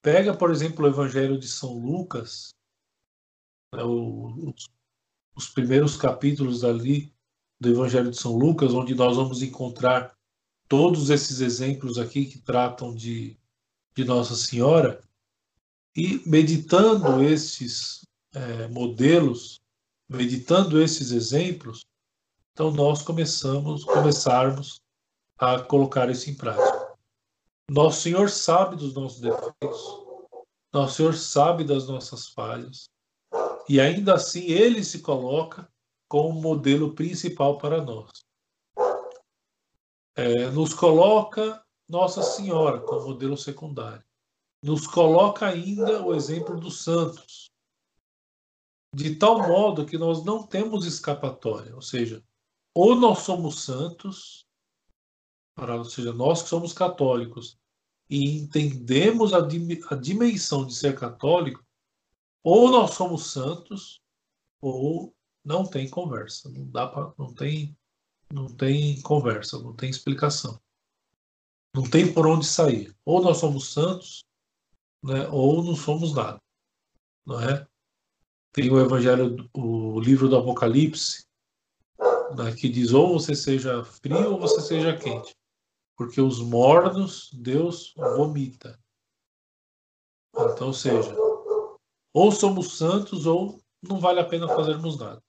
[0.00, 2.50] pega, por exemplo, o Evangelho de São Lucas,
[3.74, 4.68] né, os,
[5.34, 7.12] os primeiros capítulos ali
[7.60, 10.16] do Evangelho de São Lucas, onde nós vamos encontrar
[10.68, 13.36] todos esses exemplos aqui que tratam de,
[13.94, 15.02] de Nossa Senhora.
[15.96, 18.02] E meditando esses
[18.32, 19.60] é, modelos,
[20.08, 21.84] meditando esses exemplos,
[22.52, 24.80] então nós começamos, começarmos
[25.39, 26.97] a colocar isso em prática.
[27.70, 30.07] Nosso Senhor sabe dos nossos defeitos,
[30.72, 32.89] nosso Senhor sabe das nossas falhas,
[33.68, 35.70] e ainda assim ele se coloca
[36.09, 38.11] como modelo principal para nós.
[40.16, 44.03] É, nos coloca Nossa Senhora como modelo secundário.
[44.62, 47.49] Nos coloca ainda o exemplo dos santos,
[48.93, 52.24] de tal modo que nós não temos escapatória, ou seja,
[52.74, 54.47] ou nós somos santos,
[55.61, 57.59] ou seja, nós que somos católicos
[58.09, 61.64] e entendemos a, a dimensão de ser católico,
[62.42, 64.00] ou nós somos santos,
[64.61, 67.76] ou não tem conversa, não dá para, não tem,
[68.32, 70.61] não tem conversa, não tem explicação,
[71.74, 72.94] não tem por onde sair.
[73.04, 74.24] Ou nós somos santos,
[75.02, 76.40] né, ou não somos nada,
[77.26, 77.66] não é?
[78.52, 81.26] Tem o Evangelho, o livro do Apocalipse,
[82.36, 85.36] né, que diz ou você seja frio ou você seja quente,
[85.99, 88.80] porque os mornos Deus vomita.
[90.32, 91.12] Então, seja,
[92.14, 95.20] ou somos santos ou não vale a pena fazermos nada.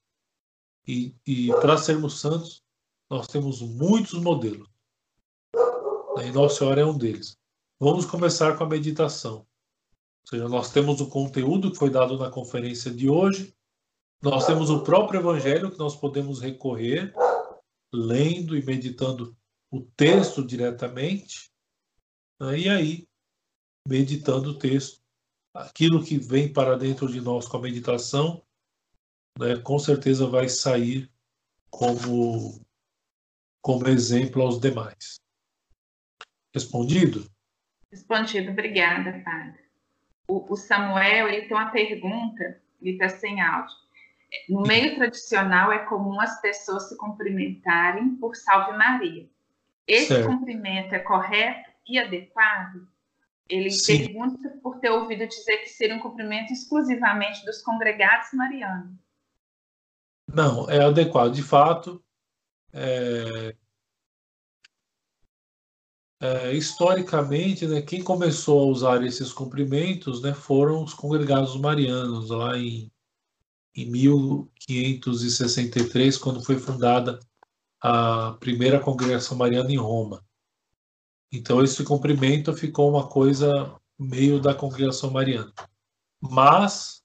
[0.87, 2.61] E, e para sermos santos,
[3.09, 4.69] nós temos muitos modelos.
[6.23, 7.35] E Nossa Senhora é um deles.
[7.79, 9.37] Vamos começar com a meditação.
[9.37, 13.55] Ou seja, nós temos o conteúdo que foi dado na conferência de hoje,
[14.21, 17.13] nós temos o próprio Evangelho que nós podemos recorrer,
[17.91, 19.35] lendo e meditando
[19.71, 21.49] o texto diretamente,
[22.39, 22.57] né?
[22.57, 23.07] e aí,
[23.87, 25.01] meditando o texto,
[25.53, 28.43] aquilo que vem para dentro de nós com a meditação,
[29.37, 31.09] né, com certeza vai sair
[31.69, 32.59] como,
[33.61, 35.19] como exemplo aos demais.
[36.53, 37.29] Respondido?
[37.91, 39.69] Respondido, obrigada, padre
[40.29, 43.75] o, o Samuel ele tem uma pergunta, ele está sem áudio.
[44.47, 49.27] No meio tradicional é comum as pessoas se cumprimentarem por Salve Maria.
[49.89, 50.27] Esse certo.
[50.27, 52.87] cumprimento é correto e adequado?
[53.49, 54.05] Ele Sim.
[54.05, 58.93] pergunta por ter ouvido dizer que seria um cumprimento exclusivamente dos congregados marianos.
[60.31, 61.33] Não, é adequado.
[61.33, 62.05] De fato,
[62.71, 63.55] é,
[66.21, 72.55] é, historicamente, né, quem começou a usar esses cumprimentos né, foram os congregados marianos, lá
[72.55, 72.91] em,
[73.75, 77.19] em 1563, quando foi fundada
[77.81, 80.25] a primeira congregação mariana em Roma.
[81.31, 85.53] Então, esse cumprimento ficou uma coisa meio da congregação mariana.
[86.19, 87.03] Mas,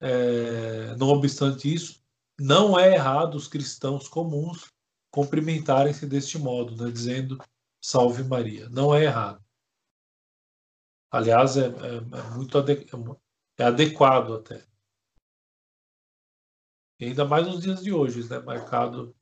[0.00, 2.02] é, não obstante isso,
[2.38, 4.72] não é errado os cristãos comuns
[5.10, 7.38] cumprimentarem-se deste modo, né, dizendo
[7.80, 8.68] Salve Maria.
[8.68, 9.42] Não é errado.
[11.10, 12.86] Aliás, é, é, é muito ade
[13.58, 14.66] é adequado até.
[17.00, 18.38] E ainda mais nos dias de hoje, né?
[18.40, 19.14] Marcado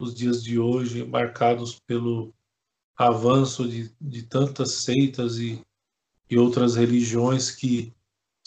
[0.00, 2.34] os dias de hoje, marcados pelo
[2.96, 5.64] avanço de, de tantas seitas e,
[6.28, 7.94] e outras religiões que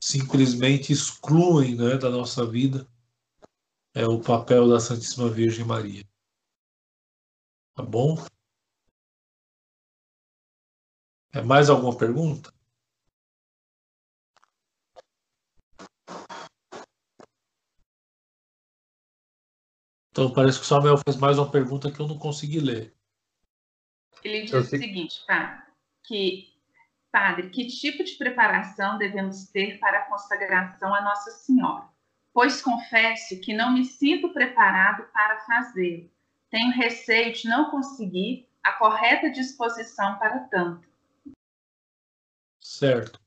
[0.01, 2.87] simplesmente excluem né, da nossa vida
[3.93, 6.03] é o papel da Santíssima Virgem Maria.
[7.75, 8.15] Tá bom?
[11.31, 12.52] É mais alguma pergunta?
[20.13, 22.93] Então parece que o Samuel fez mais uma pergunta que eu não consegui ler.
[24.23, 25.63] Ele diz o seguinte, padre,
[26.03, 26.53] que
[27.11, 31.89] padre, que tipo de preparação devemos ter para a consagração a Nossa Senhora?
[32.31, 36.07] Pois confesso que não me sinto preparado para fazê-lo.
[36.51, 40.87] Tenho receio de não conseguir a correta disposição para tanto.
[42.61, 43.19] Certo.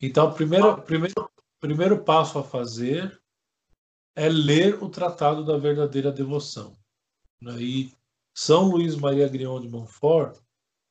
[0.00, 3.20] Então, o primeiro, primeiro, primeiro passo a fazer
[4.14, 6.76] é ler o Tratado da Verdadeira Devoção.
[7.40, 7.60] Né?
[7.60, 7.92] E
[8.34, 10.38] São Luís Maria Grion de Montfort,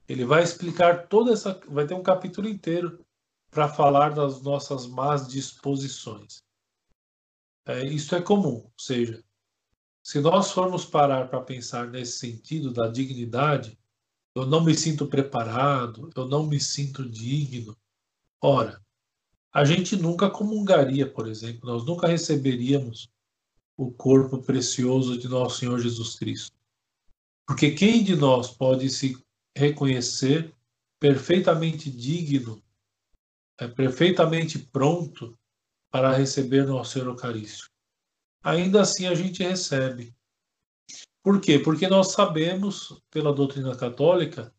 [0.08, 3.04] ele vai explicar toda essa, vai ter um capítulo inteiro
[3.50, 6.42] para falar das nossas más disposições.
[7.66, 9.24] É, isso é comum, ou seja,
[10.04, 13.78] se nós formos parar para pensar nesse sentido da dignidade,
[14.34, 17.78] eu não me sinto preparado, eu não me sinto digno.
[18.42, 18.82] Ora,
[19.54, 23.10] a gente nunca comungaria, por exemplo, nós nunca receberíamos
[23.76, 26.56] o corpo precioso de nosso Senhor Jesus Cristo.
[27.46, 29.18] Porque quem de nós pode se
[29.56, 30.54] reconhecer
[31.00, 32.62] perfeitamente digno,
[33.60, 35.38] é perfeitamente pronto
[35.90, 37.70] para receber nosso Senhor Eucarístico?
[38.44, 40.16] Ainda assim a gente recebe.
[41.22, 41.60] Por quê?
[41.60, 44.54] Porque nós sabemos, pela doutrina católica,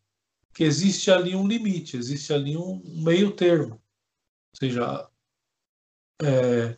[0.53, 3.82] que existe ali um limite, existe ali um meio termo.
[4.53, 5.09] Ou seja,
[6.21, 6.77] é,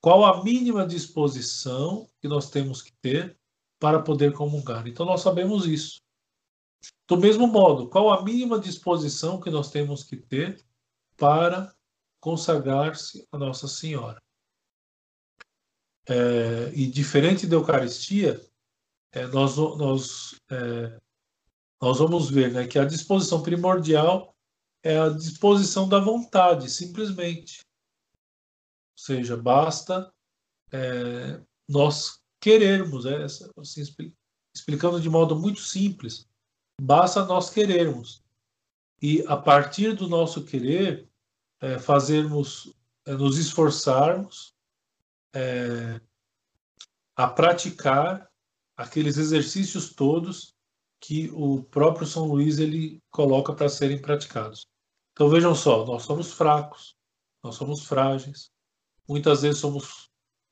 [0.00, 3.38] qual a mínima disposição que nós temos que ter
[3.78, 4.86] para poder comungar.
[4.86, 6.00] Então nós sabemos isso.
[7.08, 10.64] Do mesmo modo, qual a mínima disposição que nós temos que ter
[11.16, 11.74] para
[12.20, 14.20] consagrar-se a Nossa Senhora?
[16.08, 18.40] É, e diferente da Eucaristia,
[19.12, 21.00] é, nós, nós, é,
[21.80, 24.35] nós vamos ver né, que a disposição primordial
[24.86, 27.58] é a disposição da vontade, simplesmente.
[28.92, 30.14] Ou seja, basta
[30.72, 33.82] é, nós querermos, é, assim,
[34.54, 36.28] explicando de modo muito simples,
[36.80, 38.22] basta nós querermos.
[39.02, 41.10] E a partir do nosso querer,
[41.60, 42.72] é, fazermos,
[43.04, 44.54] é, nos esforçarmos
[45.34, 46.00] é,
[47.16, 48.30] a praticar
[48.76, 50.54] aqueles exercícios todos
[51.00, 54.64] que o próprio São Luís ele coloca para serem praticados.
[55.16, 56.94] Então vejam só, nós somos fracos,
[57.42, 58.50] nós somos frágeis,
[59.08, 60.10] muitas vezes somos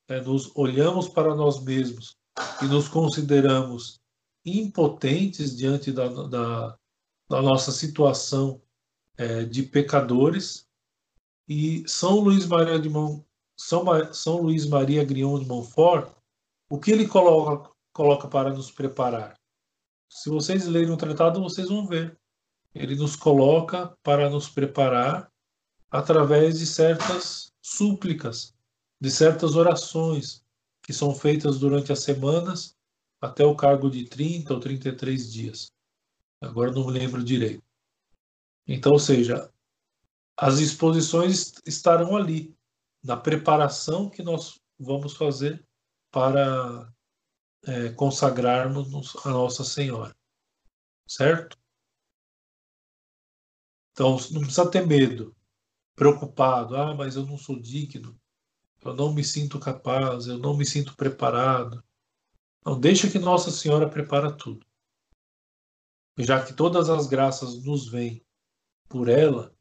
[0.08, 2.16] é, nos olhamos para nós mesmos
[2.62, 4.00] e nos consideramos
[4.42, 6.78] impotentes diante da, da,
[7.28, 8.62] da nossa situação
[9.18, 10.66] é, de pecadores.
[11.46, 12.88] E São Luís Maria de
[13.54, 13.84] São,
[14.14, 16.10] São Luís Maria Grion de Montfort
[16.70, 19.38] o que ele coloca coloca para nos preparar?
[20.08, 22.18] Se vocês lerem o tratado vocês vão ver
[22.74, 25.30] ele nos coloca para nos preparar
[25.90, 28.54] através de certas súplicas,
[29.00, 30.44] de certas orações
[30.82, 32.76] que são feitas durante as semanas
[33.20, 35.72] até o cargo de 30 ou 33 dias.
[36.40, 37.62] Agora não me lembro direito.
[38.66, 39.50] Então, ou seja,
[40.36, 42.54] as exposições estarão ali,
[43.02, 45.64] na preparação que nós vamos fazer
[46.10, 46.92] para
[47.66, 50.14] é, consagrarmos a Nossa Senhora.
[51.06, 51.56] Certo?
[53.94, 55.34] Então, não precisa ter medo
[55.94, 58.20] preocupado, ah, mas eu não sou digno,
[58.84, 61.82] eu não me sinto capaz, eu não me sinto preparado.
[62.66, 64.66] Não, deixa que Nossa Senhora prepara tudo.
[66.18, 68.20] Já que todas as graças nos vêm
[68.88, 69.54] por ela,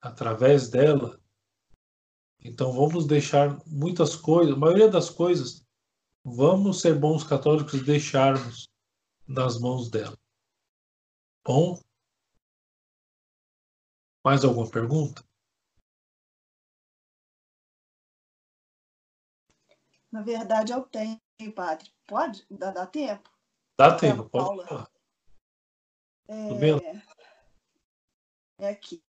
[0.00, 1.20] através dela,
[2.40, 5.64] então vamos deixar muitas coisas, a maioria das coisas,
[6.24, 8.68] vamos ser bons católicos deixarmos
[9.24, 10.18] nas mãos dela.
[11.44, 11.80] Bom,
[14.24, 15.24] mais alguma pergunta?
[20.12, 21.20] Na verdade, eu tenho,
[21.54, 21.90] padre.
[22.06, 22.44] Pode?
[22.50, 23.30] Dá, dá tempo?
[23.78, 24.90] Dá tempo, pode falar.
[26.28, 27.02] É,
[28.58, 29.02] é aqui.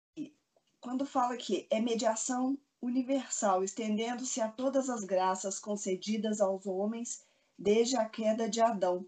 [0.79, 7.25] Quando fala que é mediação universal, estendendo-se a todas as graças concedidas aos homens
[7.57, 9.05] desde a queda de Adão.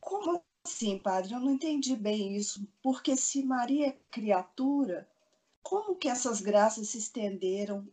[0.00, 5.10] Como Sim, padre, eu não entendi bem isso, porque se Maria é criatura,
[5.62, 7.86] como que essas graças se estenderam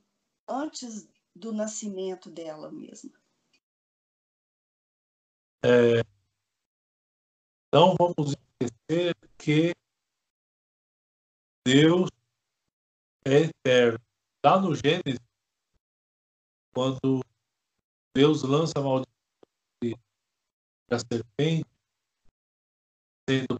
[0.48, 3.11] antes do nascimento dela mesma?
[5.64, 6.02] É,
[7.73, 9.73] não vamos esquecer que
[11.65, 12.10] Deus
[13.26, 13.99] é eterno.
[14.45, 15.19] Lá no Gênesis,
[16.73, 17.22] quando
[18.15, 19.07] Deus lança a maldição
[20.89, 21.76] da serpente,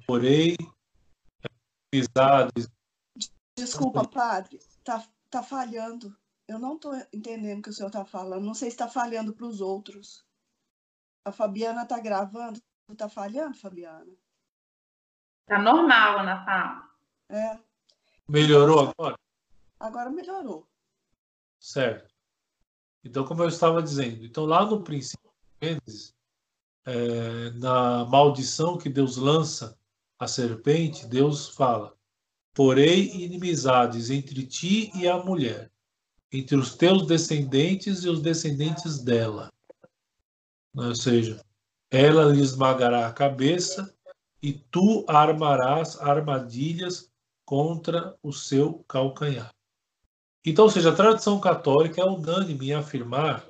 [0.06, 0.56] porém,
[1.94, 2.69] amizades.
[3.57, 6.15] Desculpa, padre, tá, tá falhando.
[6.48, 8.45] Eu não estou entendendo o que o senhor está falando.
[8.45, 10.26] Não sei se está falhando para os outros.
[11.26, 12.61] A Fabiana está gravando.
[12.89, 14.14] Está falhando, Fabiana?
[15.41, 16.89] Está normal, Ana Paula.
[17.30, 17.60] É.
[18.30, 19.18] Melhorou agora?
[19.80, 20.68] Agora melhorou.
[21.60, 22.14] Certo.
[23.03, 25.31] Então, como eu estava dizendo, então lá no princípio,
[25.61, 26.14] Gênesis,
[26.88, 29.77] é, na maldição que Deus lança
[30.18, 31.93] à serpente, Deus fala:
[32.53, 35.69] Porém inimizades entre ti e a mulher,
[36.31, 39.51] entre os teus descendentes e os descendentes dela.
[40.73, 41.43] Ou seja,
[41.91, 43.93] ela lhe esmagará a cabeça
[44.41, 47.11] e tu armarás armadilhas
[47.43, 49.53] contra o seu calcanhar.
[50.45, 53.45] Então, ou seja, a tradição católica é unânime em afirmar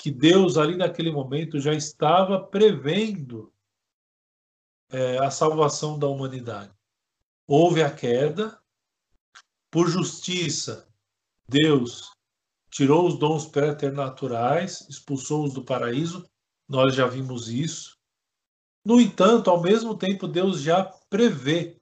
[0.00, 3.52] que Deus, ali naquele momento, já estava prevendo
[4.88, 6.72] é, a salvação da humanidade.
[7.46, 8.58] Houve a queda,
[9.70, 10.88] por justiça,
[11.46, 12.10] Deus
[12.70, 16.26] tirou os dons preternaturais, expulsou-os do paraíso,
[16.66, 17.98] nós já vimos isso.
[18.82, 21.78] No entanto, ao mesmo tempo, Deus já prevê.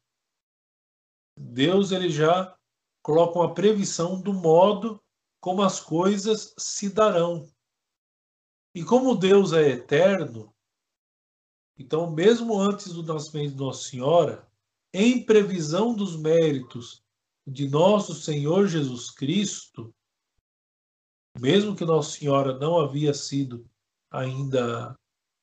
[1.39, 2.53] Deus ele já
[3.01, 5.01] coloca uma previsão do modo
[5.41, 7.49] como as coisas se darão.
[8.75, 10.55] E como Deus é eterno,
[11.81, 14.49] Então, mesmo antes do nascimento de Nossa Senhora,
[14.93, 17.05] em previsão dos méritos
[17.47, 19.95] de nosso Senhor Jesus Cristo,
[21.39, 23.65] mesmo que Nossa Senhora não havia sido
[24.11, 24.97] ainda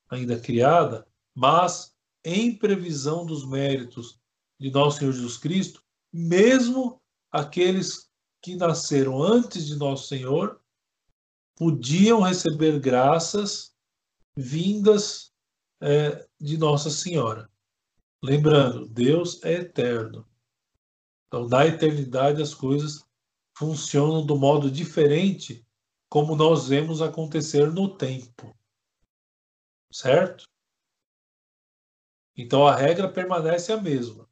[0.08, 4.18] ainda criada, mas em previsão dos méritos
[4.58, 5.82] de nosso Senhor Jesus Cristo,
[6.12, 7.00] mesmo
[7.30, 8.10] aqueles
[8.42, 10.60] que nasceram antes de nosso Senhor
[11.56, 13.74] podiam receber graças
[14.36, 15.34] vindas
[15.80, 17.50] é, de Nossa Senhora.
[18.22, 20.28] Lembrando, Deus é eterno.
[21.26, 23.04] Então, na eternidade, as coisas
[23.56, 25.66] funcionam do modo diferente
[26.08, 28.54] como nós vemos acontecer no tempo.
[29.90, 30.46] Certo?
[32.36, 34.28] Então, a regra permanece a mesma.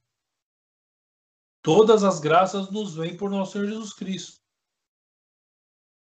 [1.62, 4.40] Todas as graças nos vêm por nosso Senhor Jesus Cristo.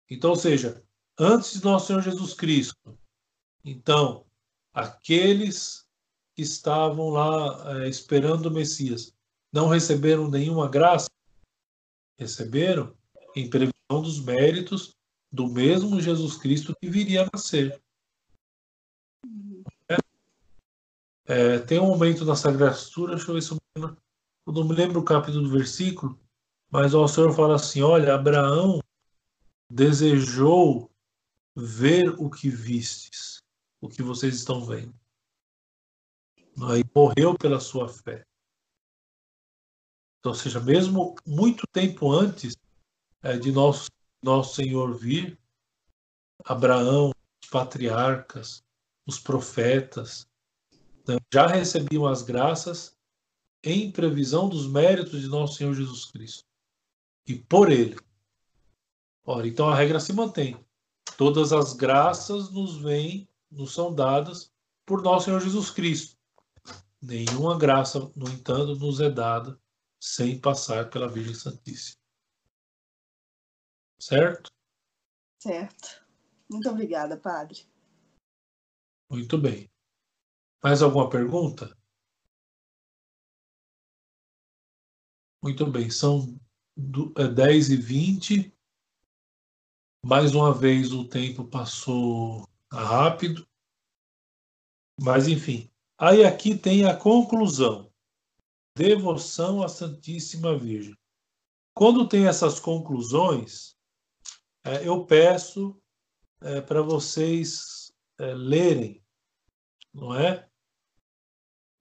[0.10, 0.87] Então, ou seja,
[1.18, 2.98] antes de nosso Senhor Jesus Cristo,
[3.64, 4.26] então,
[4.74, 5.86] aqueles
[6.36, 9.14] que estavam lá é, esperando o Messias
[9.52, 11.10] não receberam nenhuma graça?
[12.18, 12.96] Receberam
[13.36, 14.96] em previsão dos méritos
[15.32, 17.82] do mesmo Jesus Cristo que viria a nascer.
[21.26, 24.74] É, tem um momento na Sagrada Escritura, deixa eu ver se eu, eu não me
[24.74, 26.18] lembro o capítulo do versículo,
[26.70, 28.80] mas o Senhor fala assim: olha, Abraão
[29.70, 30.90] desejou
[31.60, 33.42] ver o que vistes,
[33.82, 34.94] o que vocês estão vendo.
[36.70, 38.24] Aí morreu pela sua fé.
[40.20, 42.56] Então, ou seja, mesmo muito tempo antes
[43.24, 43.90] é, de nosso,
[44.22, 45.40] nosso Senhor vir,
[46.46, 47.12] Abraão,
[47.44, 48.64] os patriarcas,
[49.08, 50.28] os profetas,
[51.08, 52.96] né, já recebiam as graças
[53.64, 56.46] em previsão dos méritos de nosso Senhor Jesus Cristo.
[57.26, 57.98] E por ele.
[59.26, 60.67] Ora, então a regra se mantém.
[61.18, 64.54] Todas as graças nos vêm, nos são dadas
[64.86, 66.16] por nosso Senhor Jesus Cristo.
[67.02, 69.60] Nenhuma graça, no entanto, nos é dada
[70.00, 72.00] sem passar pela Virgem Santíssima.
[74.00, 74.52] Certo?
[75.42, 76.06] Certo.
[76.50, 77.68] Muito obrigada, Padre.
[79.10, 79.70] Muito bem.
[80.64, 81.76] Mais alguma pergunta?
[85.42, 86.40] Muito bem, são
[86.76, 88.57] 10 é, e 20.
[90.04, 93.48] Mais uma vez o tempo passou rápido.
[95.00, 95.70] Mas, enfim,
[96.00, 97.92] Aí aqui tem a conclusão.
[98.76, 100.96] Devoção à Santíssima Virgem.
[101.74, 103.76] Quando tem essas conclusões,
[104.64, 105.82] é, eu peço
[106.42, 109.04] é, para vocês é, lerem,
[109.92, 110.48] não é?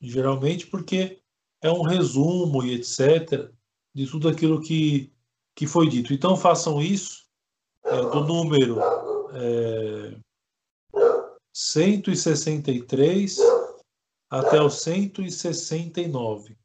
[0.01, 1.23] Geralmente porque
[1.61, 3.53] é um resumo e etc.
[3.95, 5.13] de tudo aquilo que,
[5.55, 6.15] que foi dito.
[6.15, 7.26] Então façam isso
[7.87, 8.79] é, do número
[9.33, 10.19] é,
[11.55, 13.39] 163
[14.29, 16.59] até o 169.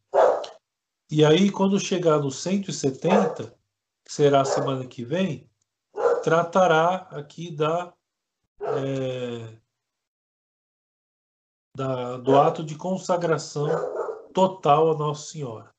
[1.09, 3.55] E aí, quando chegar no 170,
[4.05, 5.49] que será a semana que vem,
[6.23, 7.93] tratará aqui da,
[8.61, 9.57] é,
[11.75, 13.67] da, do ato de consagração
[14.33, 15.71] total a Nossa Senhora.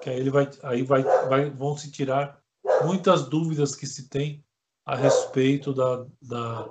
[0.00, 2.40] Que aí, ele vai, aí vai, vai, vão se tirar
[2.84, 4.44] muitas dúvidas que se tem
[4.84, 6.70] a respeito da, da,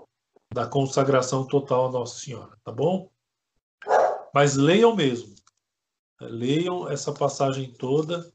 [0.53, 3.09] da consagração total a Nossa Senhora, tá bom?
[4.33, 5.33] Mas leiam mesmo.
[6.19, 8.31] Leiam essa passagem toda,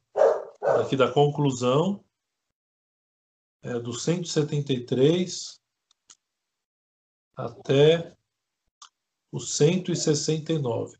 [0.81, 2.05] aqui da conclusão,
[3.63, 5.61] é, do 173
[7.37, 8.17] até
[9.31, 10.97] o 169.
[10.97, 10.99] Ou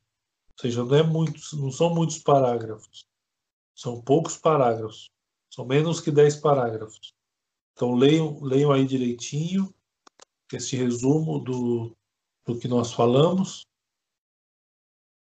[0.61, 3.07] seja, não, é muito, não são muitos parágrafos.
[3.75, 5.11] São poucos parágrafos.
[5.51, 7.15] São menos que 10 parágrafos.
[7.79, 9.73] Então leiam, leiam aí direitinho
[10.53, 11.97] esse resumo do,
[12.45, 13.69] do que nós falamos.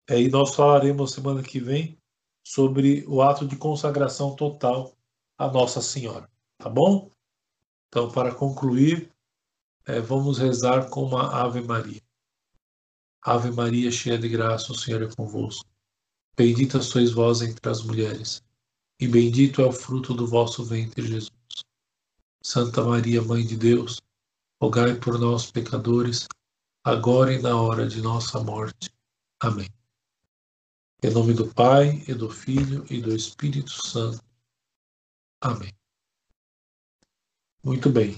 [0.09, 1.95] É, e nós falaremos semana que vem
[2.43, 4.97] sobre o ato de consagração total
[5.37, 6.27] à Nossa Senhora,
[6.57, 7.11] tá bom?
[7.87, 9.13] Então, para concluir,
[9.85, 12.01] é, vamos rezar com uma Ave Maria.
[13.21, 15.69] Ave Maria, cheia de graça, o Senhor é convosco.
[16.35, 18.43] Bendita sois vós entre as mulheres,
[18.99, 21.29] e bendito é o fruto do vosso ventre, Jesus.
[22.43, 24.01] Santa Maria, Mãe de Deus,
[24.61, 26.27] rogai por nós, pecadores,
[26.83, 28.89] agora e na hora de nossa morte.
[29.39, 29.69] Amém.
[31.03, 34.23] Em nome do Pai, e do Filho, e do Espírito Santo.
[35.41, 35.71] Amém.
[37.63, 38.09] Muito bem.